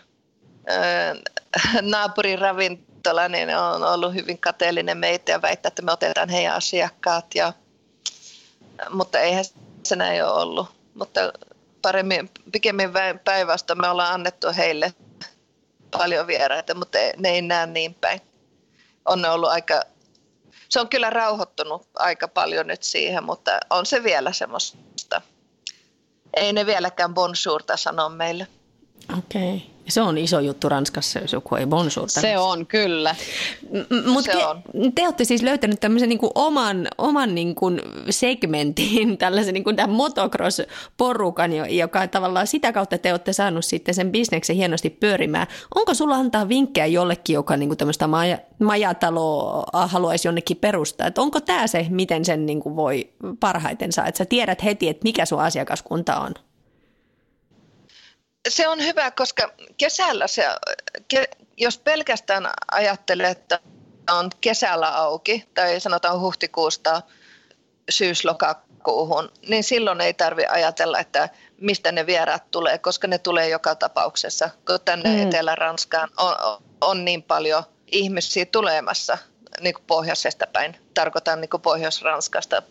naapurin 1.81 2.39
ravintola 2.39 3.27
niin 3.27 3.57
on 3.57 3.83
ollut 3.83 4.13
hyvin 4.13 4.37
kateellinen 4.39 4.97
meitä 4.97 5.31
ja 5.31 5.41
väittää, 5.41 5.67
että 5.67 5.81
me 5.81 5.91
otetaan 5.91 6.29
heidän 6.29 6.55
asiakkaat. 6.55 7.35
Ja, 7.35 7.53
mutta 8.89 9.19
eihän 9.19 9.45
se 9.83 9.95
näin 9.95 10.25
ole 10.25 10.31
ollut. 10.31 10.67
Mutta 10.93 11.33
paremmin, 11.81 12.29
pikemmin 12.51 12.89
päivästä 13.23 13.75
me 13.75 13.89
ollaan 13.89 14.13
annettu 14.13 14.47
heille 14.57 14.93
paljon 15.91 16.27
vieraita, 16.27 16.75
mutta 16.75 16.97
ne 17.17 17.29
ei 17.29 17.41
näe 17.41 17.65
niin 17.65 17.93
päin. 17.93 18.21
On 19.05 19.25
ollut 19.25 19.49
aika, 19.49 19.81
se 20.69 20.79
on 20.79 20.89
kyllä 20.89 21.09
rauhoittunut 21.09 21.87
aika 21.95 22.27
paljon 22.27 22.67
nyt 22.67 22.83
siihen, 22.83 23.23
mutta 23.23 23.51
on 23.69 23.85
se 23.85 24.03
vielä 24.03 24.33
semmoista 24.33 24.77
ei 26.35 26.53
ne 26.53 26.65
vieläkään 26.65 27.13
bonjourta 27.13 27.77
sano 27.77 28.09
meille. 28.09 28.47
Okei. 29.17 29.55
Okay. 29.55 29.74
Se 29.87 30.01
on 30.01 30.17
iso 30.17 30.39
juttu 30.39 30.69
Ranskassa, 30.69 31.19
jos 31.19 31.33
joku 31.33 31.55
ei 31.55 31.65
bonjour. 31.65 32.09
Se 32.09 32.37
on, 32.37 32.65
kyllä. 32.65 33.15
Mutta 34.05 34.31
Se 34.31 34.37
te, 34.37 34.45
on. 34.45 34.61
te 34.95 35.03
olette 35.03 35.23
siis 35.25 35.41
löytänyt 35.41 35.79
tämmöisen 35.79 36.09
niin 36.09 36.19
oman, 36.35 36.87
oman 36.97 37.35
niin 37.35 37.55
kuin 37.55 37.81
segmentin, 38.09 39.17
tällaisen 39.17 39.53
niin 39.53 39.63
kuin 39.63 39.75
tämän 39.75 39.95
motocross-porukan, 39.95 41.53
jo- 41.53 41.65
joka 41.65 42.07
tavallaan 42.07 42.47
sitä 42.47 42.71
kautta 42.71 42.97
te 42.97 43.11
olette 43.11 43.33
saanut 43.33 43.65
sitten 43.65 43.95
sen 43.95 44.11
bisneksen 44.11 44.55
hienosti 44.55 44.89
pyörimään. 44.89 45.47
Onko 45.75 45.93
sulla 45.93 46.15
antaa 46.15 46.49
vinkkejä 46.49 46.85
jollekin, 46.85 47.33
joka 47.33 47.57
niin 47.57 47.69
kuin 47.69 47.77
tämmöistä 47.77 48.07
maja, 48.07 48.37
majataloa 48.63 49.87
haluaisi 49.87 50.27
jonnekin 50.27 50.57
perustaa? 50.57 51.07
Et 51.07 51.17
onko 51.17 51.41
tämä 51.41 51.67
se, 51.67 51.85
miten 51.89 52.25
sen 52.25 52.45
niin 52.45 52.59
kuin 52.59 52.75
voi 52.75 53.09
parhaiten 53.39 53.91
saa? 53.91 54.07
Että 54.07 54.17
sä 54.17 54.25
tiedät 54.25 54.63
heti, 54.63 54.89
että 54.89 55.03
mikä 55.03 55.25
sun 55.25 55.41
asiakaskunta 55.41 56.19
on. 56.19 56.31
Se 58.49 58.67
on 58.67 58.83
hyvä, 58.83 59.11
koska 59.11 59.49
kesällä 59.77 60.27
se, 60.27 60.45
ke, 61.07 61.29
jos 61.57 61.77
pelkästään 61.77 62.49
ajattelee, 62.71 63.29
että 63.29 63.59
on 64.09 64.29
kesällä 64.41 64.97
auki 64.97 65.45
tai 65.53 65.79
sanotaan 65.79 66.19
huhtikuusta 66.19 67.01
syyslokakuuhun, 67.89 69.31
niin 69.47 69.63
silloin 69.63 70.01
ei 70.01 70.13
tarvitse 70.13 70.49
ajatella, 70.49 70.99
että 70.99 71.29
mistä 71.61 71.91
ne 71.91 72.05
vieraat 72.05 72.51
tulee, 72.51 72.77
koska 72.77 73.07
ne 73.07 73.17
tulee 73.17 73.49
joka 73.49 73.75
tapauksessa, 73.75 74.49
kun 74.67 74.79
tänne 74.85 75.09
mm. 75.09 75.27
Etelä-Ranskaan 75.27 76.09
on, 76.17 76.35
on, 76.81 77.05
niin 77.05 77.23
paljon 77.23 77.63
ihmisiä 77.91 78.45
tulemassa 78.45 79.17
niin 79.61 79.73
kuin 79.73 79.85
pohjoisesta 79.87 80.47
päin. 80.53 80.79
Tarkoitan 80.93 81.41
niin 81.41 81.49
kuin 81.49 81.61
Pohjois-Ranskasta, 81.61 82.61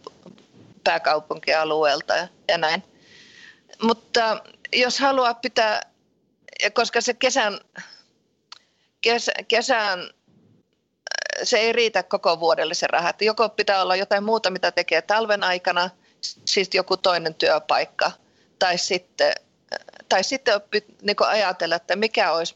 pääkaupunkialueelta 0.85 2.17
ja, 2.17 2.29
ja 2.49 2.59
näin. 2.59 2.83
Mutta 3.83 4.43
jos 4.73 4.99
haluaa 4.99 5.35
pitää, 5.35 5.81
koska 6.73 7.01
se 7.01 7.15
kesän, 7.15 7.61
kes, 9.01 9.31
kesän, 9.49 10.11
se 11.43 11.59
ei 11.59 11.73
riitä 11.73 12.03
koko 12.03 12.41
vuodelle 12.41 12.75
se 12.75 12.87
raha. 12.87 13.11
Että 13.11 13.25
joko 13.25 13.49
pitää 13.49 13.83
olla 13.83 13.97
jotain 13.97 14.25
muuta, 14.25 14.51
mitä 14.51 14.71
tekee 14.71 15.03
talven 15.03 15.45
aikana, 15.45 15.91
siis 16.45 16.69
joku 16.75 16.97
toinen 16.97 17.35
työpaikka, 17.35 18.11
tai 18.59 18.79
sitten, 18.79 19.33
tai 20.09 20.25
sitten 20.25 20.61
niin 21.03 21.17
ajatella, 21.27 21.77
että 21.77 21.97
mikä 21.97 22.33
olisi 22.33 22.55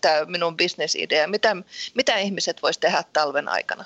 tämä 0.00 0.24
minun 0.24 0.56
bisnesidea, 0.56 1.26
mitä, 1.26 1.56
mitä 1.94 2.18
ihmiset 2.18 2.62
voisi 2.62 2.80
tehdä 2.80 3.04
talven 3.12 3.48
aikana. 3.48 3.84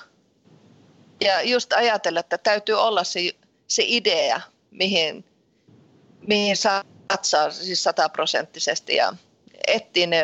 Ja 1.21 1.41
just 1.41 1.73
ajatella, 1.73 2.19
että 2.19 2.37
täytyy 2.37 2.75
olla 2.75 3.03
se, 3.03 3.19
se 3.67 3.83
idea, 3.85 4.41
mihin, 4.71 5.25
mihin 6.27 6.55
satsaa 7.11 7.51
siis 7.51 7.83
sataprosenttisesti 7.83 8.95
ja 8.95 9.13
etsiä 9.67 10.07
ne 10.07 10.23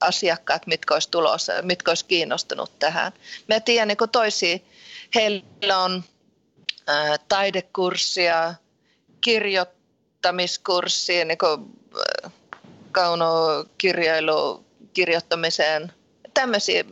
asiakkaat, 0.00 0.66
mitkä 0.66 0.94
olisi 0.94 1.10
tulossa, 1.10 1.52
mitkä 1.62 1.90
olisi 1.90 2.04
kiinnostunut 2.04 2.78
tähän. 2.78 3.12
Mä 3.48 3.60
tiedän 3.60 3.88
niin 3.88 4.10
toisia, 4.12 4.58
heillä 5.14 5.78
on 5.78 6.04
ää, 6.86 7.16
taidekurssia, 7.28 8.54
kirjoittamiskurssia, 9.20 11.24
niin 11.24 11.38
kuin, 11.38 11.60
ää, 11.96 12.30
kaunokirjailu 12.92 14.66
kirjoittamiseen, 14.92 15.92
tämmöisiä, 16.34 16.84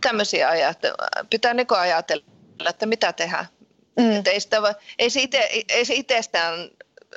tämmöisiä 0.00 0.48
ajatella, 0.48 1.08
pitää 1.30 1.54
niin 1.54 1.66
ajatella, 1.78 2.24
että 2.68 2.86
mitä 2.86 3.12
tehdä. 3.12 3.46
Mm. 3.96 4.12
Että 4.12 4.30
ei, 4.30 4.40
sitä, 4.40 4.74
ei, 4.98 5.10
se 5.10 5.20
ite, 5.20 5.48
ei 5.68 5.84
se 5.84 5.94
itsestään 5.94 6.70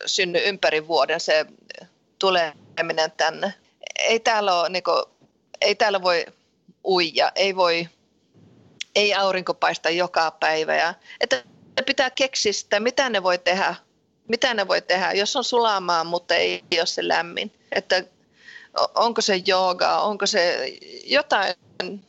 synny 0.06 0.39
ympäri 0.45 0.88
vuoden 0.88 1.19
se 1.19 1.45
tuleminen 2.19 3.12
tänne. 3.17 3.53
Ei 3.99 4.19
täällä, 4.19 4.60
ole, 4.60 4.69
niin 4.69 4.84
kuin, 4.84 5.03
ei 5.62 5.75
täällä 5.75 6.01
voi 6.01 6.25
uija, 6.86 7.32
ei 7.36 7.56
voi, 7.56 7.88
ei 8.95 9.13
aurinko 9.13 9.53
paista 9.53 9.89
joka 9.89 10.32
päivä. 10.32 10.75
Ja, 10.75 10.93
että 11.21 11.43
pitää 11.86 12.10
keksiä 12.10 12.53
sitä, 12.53 12.79
mitä 12.79 13.10
ne 13.10 13.23
voi 13.23 13.38
tehdä, 13.38 13.75
mitä 14.27 14.53
ne 14.53 14.67
voi 14.67 14.82
tehdä, 14.82 15.12
jos 15.12 15.36
on 15.36 15.43
sulamaa, 15.43 16.03
mutta 16.03 16.36
ei 16.36 16.63
ole 16.77 16.86
se 16.86 17.08
lämmin. 17.08 17.51
Että 17.71 18.03
onko 18.95 19.21
se 19.21 19.41
jooga, 19.45 19.97
onko 19.97 20.25
se 20.25 20.73
jotain, 21.06 21.56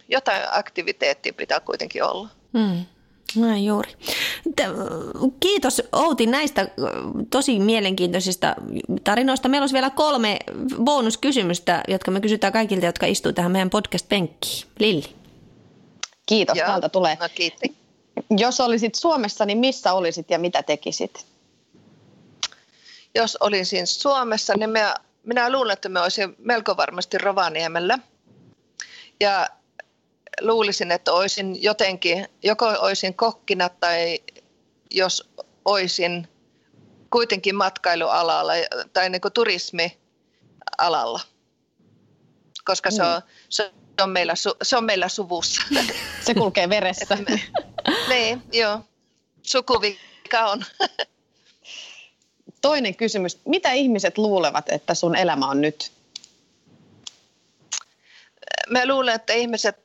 jotain 0.08 0.42
aktiviteettia 0.50 1.32
pitää 1.32 1.60
kuitenkin 1.60 2.04
olla. 2.04 2.28
Hmm. 2.58 2.86
Näin 3.36 3.64
juuri. 3.64 3.92
Kiitos 5.40 5.82
Outi 5.92 6.26
näistä 6.26 6.68
tosi 7.30 7.58
mielenkiintoisista 7.58 8.56
tarinoista. 9.04 9.48
Meillä 9.48 9.62
olisi 9.62 9.74
vielä 9.74 9.90
kolme 9.90 10.38
bonuskysymystä, 10.84 11.82
jotka 11.88 12.10
me 12.10 12.20
kysytään 12.20 12.52
kaikilta, 12.52 12.86
jotka 12.86 13.06
istuu 13.06 13.32
tähän 13.32 13.52
meidän 13.52 13.70
podcast-penkkiin. 13.70 14.66
Lilli. 14.78 15.04
Kiitos, 16.26 16.58
Joo. 16.58 16.66
täältä 16.66 16.88
tulee. 16.88 17.16
No 17.20 17.28
kiitti. 17.34 17.74
Jos 18.30 18.60
olisit 18.60 18.94
Suomessa, 18.94 19.44
niin 19.44 19.58
missä 19.58 19.92
olisit 19.92 20.30
ja 20.30 20.38
mitä 20.38 20.62
tekisit? 20.62 21.26
Jos 23.14 23.36
olisin 23.40 23.86
Suomessa, 23.86 24.54
niin 24.56 24.70
minä, 24.70 24.94
minä 25.24 25.52
luulen, 25.52 25.72
että 25.72 25.88
me 25.88 26.00
olisin 26.00 26.34
melko 26.38 26.76
varmasti 26.76 27.18
Rovaniemellä. 27.18 27.98
Ja 29.20 29.46
luulisin, 30.40 30.92
että 30.92 31.12
olisin 31.12 31.62
jotenkin, 31.62 32.28
joko 32.42 32.66
olisin 32.66 33.14
kokkina 33.14 33.68
tai 33.68 34.20
jos 34.90 35.30
olisin 35.64 36.28
kuitenkin 37.10 37.54
matkailualalla 37.54 38.52
tai 38.92 39.10
niin 39.10 39.20
kuin 39.20 39.32
turismialalla, 39.32 41.20
koska 42.64 42.90
se, 42.90 43.02
on, 43.02 43.22
se, 43.48 43.72
on 44.02 44.10
meillä, 44.10 44.34
se 44.62 44.76
on 44.76 44.84
meillä 44.84 45.08
suvussa. 45.08 45.62
Se 46.20 46.34
kulkee 46.34 46.68
veressä. 46.68 47.18
niin, 48.08 48.42
joo. 48.52 48.80
Sukuvika 49.42 50.46
on. 50.46 50.64
Toinen 52.60 52.96
kysymys. 52.96 53.38
Mitä 53.44 53.72
ihmiset 53.72 54.18
luulevat, 54.18 54.68
että 54.68 54.94
sun 54.94 55.16
elämä 55.16 55.46
on 55.46 55.60
nyt? 55.60 55.92
Mä 58.70 58.86
luulen, 58.86 59.14
että 59.14 59.32
ihmiset 59.32 59.83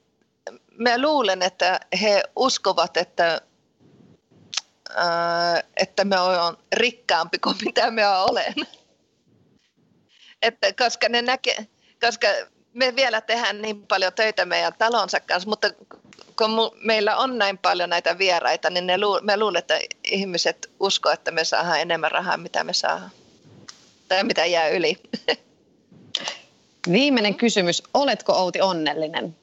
mä 0.79 1.01
luulen, 1.01 1.41
että 1.41 1.79
he 2.01 2.23
uskovat, 2.35 2.97
että, 2.97 3.41
ää, 4.95 5.63
että 5.77 6.05
me 6.05 6.19
on 6.19 6.57
rikkaampi 6.73 7.39
kuin 7.39 7.55
mitä 7.65 7.91
me 7.91 8.07
olen. 8.07 8.55
Että 10.41 10.73
koska, 10.73 11.09
ne 11.09 11.21
näke, 11.21 11.67
koska 12.01 12.27
me 12.73 12.95
vielä 12.95 13.21
tehdään 13.21 13.61
niin 13.61 13.87
paljon 13.87 14.13
töitä 14.13 14.45
meidän 14.45 14.73
talonsa 14.77 15.19
kanssa, 15.19 15.49
mutta 15.49 15.69
kun 16.37 16.49
mu, 16.49 16.71
meillä 16.83 17.17
on 17.17 17.37
näin 17.37 17.57
paljon 17.57 17.89
näitä 17.89 18.17
vieraita, 18.17 18.69
niin 18.69 18.87
ne 18.87 18.97
lu, 18.97 19.19
mä 19.21 19.37
luulen, 19.37 19.59
että 19.59 19.79
ihmiset 20.03 20.71
uskoo, 20.79 21.11
että 21.11 21.31
me 21.31 21.43
saadaan 21.43 21.79
enemmän 21.79 22.11
rahaa, 22.11 22.37
mitä 22.37 22.63
me 22.63 22.73
saadaan. 22.73 23.11
Tai 24.07 24.23
mitä 24.23 24.45
jää 24.45 24.67
yli. 24.67 24.97
Viimeinen 26.91 27.35
kysymys. 27.35 27.83
Oletko 27.93 28.33
Outi 28.33 28.61
onnellinen? 28.61 29.38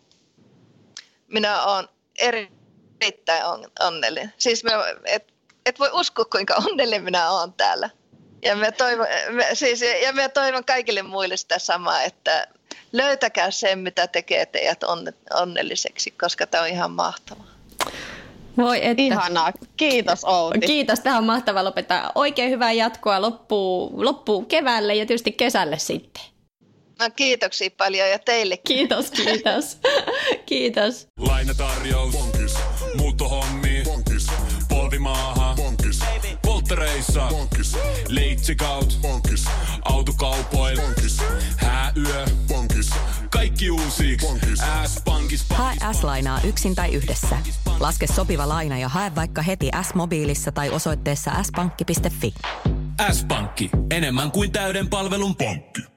Minä 1.36 1.62
olen 1.62 1.88
erittäin 2.18 3.42
onnellinen. 3.80 4.32
Siis 4.38 4.64
mä, 4.64 4.70
et, 5.04 5.32
et 5.66 5.78
voi 5.78 5.90
uskoa, 5.92 6.24
kuinka 6.24 6.54
onnellinen 6.70 7.04
minä 7.04 7.30
olen 7.30 7.52
täällä. 7.52 7.90
Ja 8.42 8.56
mä, 8.56 8.72
toivon, 8.72 9.06
mä, 9.30 9.42
siis, 9.54 9.80
ja 10.02 10.12
mä 10.12 10.28
toivon 10.28 10.64
kaikille 10.64 11.02
muille 11.02 11.36
sitä 11.36 11.58
samaa, 11.58 12.02
että 12.02 12.46
löytäkää 12.92 13.50
sen, 13.50 13.78
mitä 13.78 14.06
tekee 14.06 14.46
teidät 14.46 14.82
onne, 14.82 15.12
onnelliseksi, 15.34 16.10
koska 16.10 16.46
tämä 16.46 16.62
on 16.62 16.70
ihan 16.70 16.90
mahtavaa. 16.90 17.46
Voi 18.56 18.86
että. 18.86 19.02
Ihanaa. 19.02 19.52
Kiitos 19.76 20.24
Outi. 20.24 20.66
Kiitos, 20.66 21.00
tämä 21.00 21.18
on 21.18 21.24
mahtavaa 21.24 21.64
lopettaa. 21.64 22.12
Oikein 22.14 22.50
hyvää 22.50 22.72
jatkoa 22.72 23.20
loppuu, 23.20 24.04
loppuu 24.04 24.44
keväälle 24.44 24.94
ja 24.94 25.06
tietysti 25.06 25.32
kesälle 25.32 25.78
sitten. 25.78 26.35
No 27.00 27.10
kiitoksia 27.16 27.70
paljon 27.76 28.10
ja 28.10 28.18
teille. 28.18 28.56
Kiitos, 28.56 29.10
kiitos. 29.10 29.78
kiitos. 30.48 31.08
Lainatarjous. 31.18 32.12
Bonkis. 32.12 32.54
Muuttohommi. 32.96 33.82
Bonkis. 33.84 34.26
Polvimaaha. 34.68 35.54
Bonkis. 35.56 36.00
Polttereissa. 36.42 37.26
Bonkis. 37.30 37.76
Leitsikaut. 38.08 38.98
Bonkis. 39.02 39.44
Autokaupoil. 39.84 40.80
Bonkis. 40.80 41.16
Hääyö. 41.56 42.26
Bonkis. 42.48 42.90
Kaikki 43.30 43.70
uusi. 43.70 44.16
S-pankis. 44.86 45.44
Hae 45.50 45.76
S-lainaa 45.92 46.40
yksin 46.44 46.74
tai 46.74 46.94
yhdessä. 46.94 47.36
Laske 47.80 48.06
sopiva 48.06 48.48
laina 48.48 48.78
ja 48.78 48.88
hae 48.88 49.14
vaikka 49.14 49.42
heti 49.42 49.70
S-mobiilissa 49.82 50.52
tai 50.52 50.70
osoitteessa 50.70 51.30
s-pankki.fi. 51.42 52.34
S-pankki. 53.12 53.70
Enemmän 53.90 54.30
kuin 54.30 54.52
täyden 54.52 54.88
palvelun 54.88 55.36
pankki. 55.36 55.95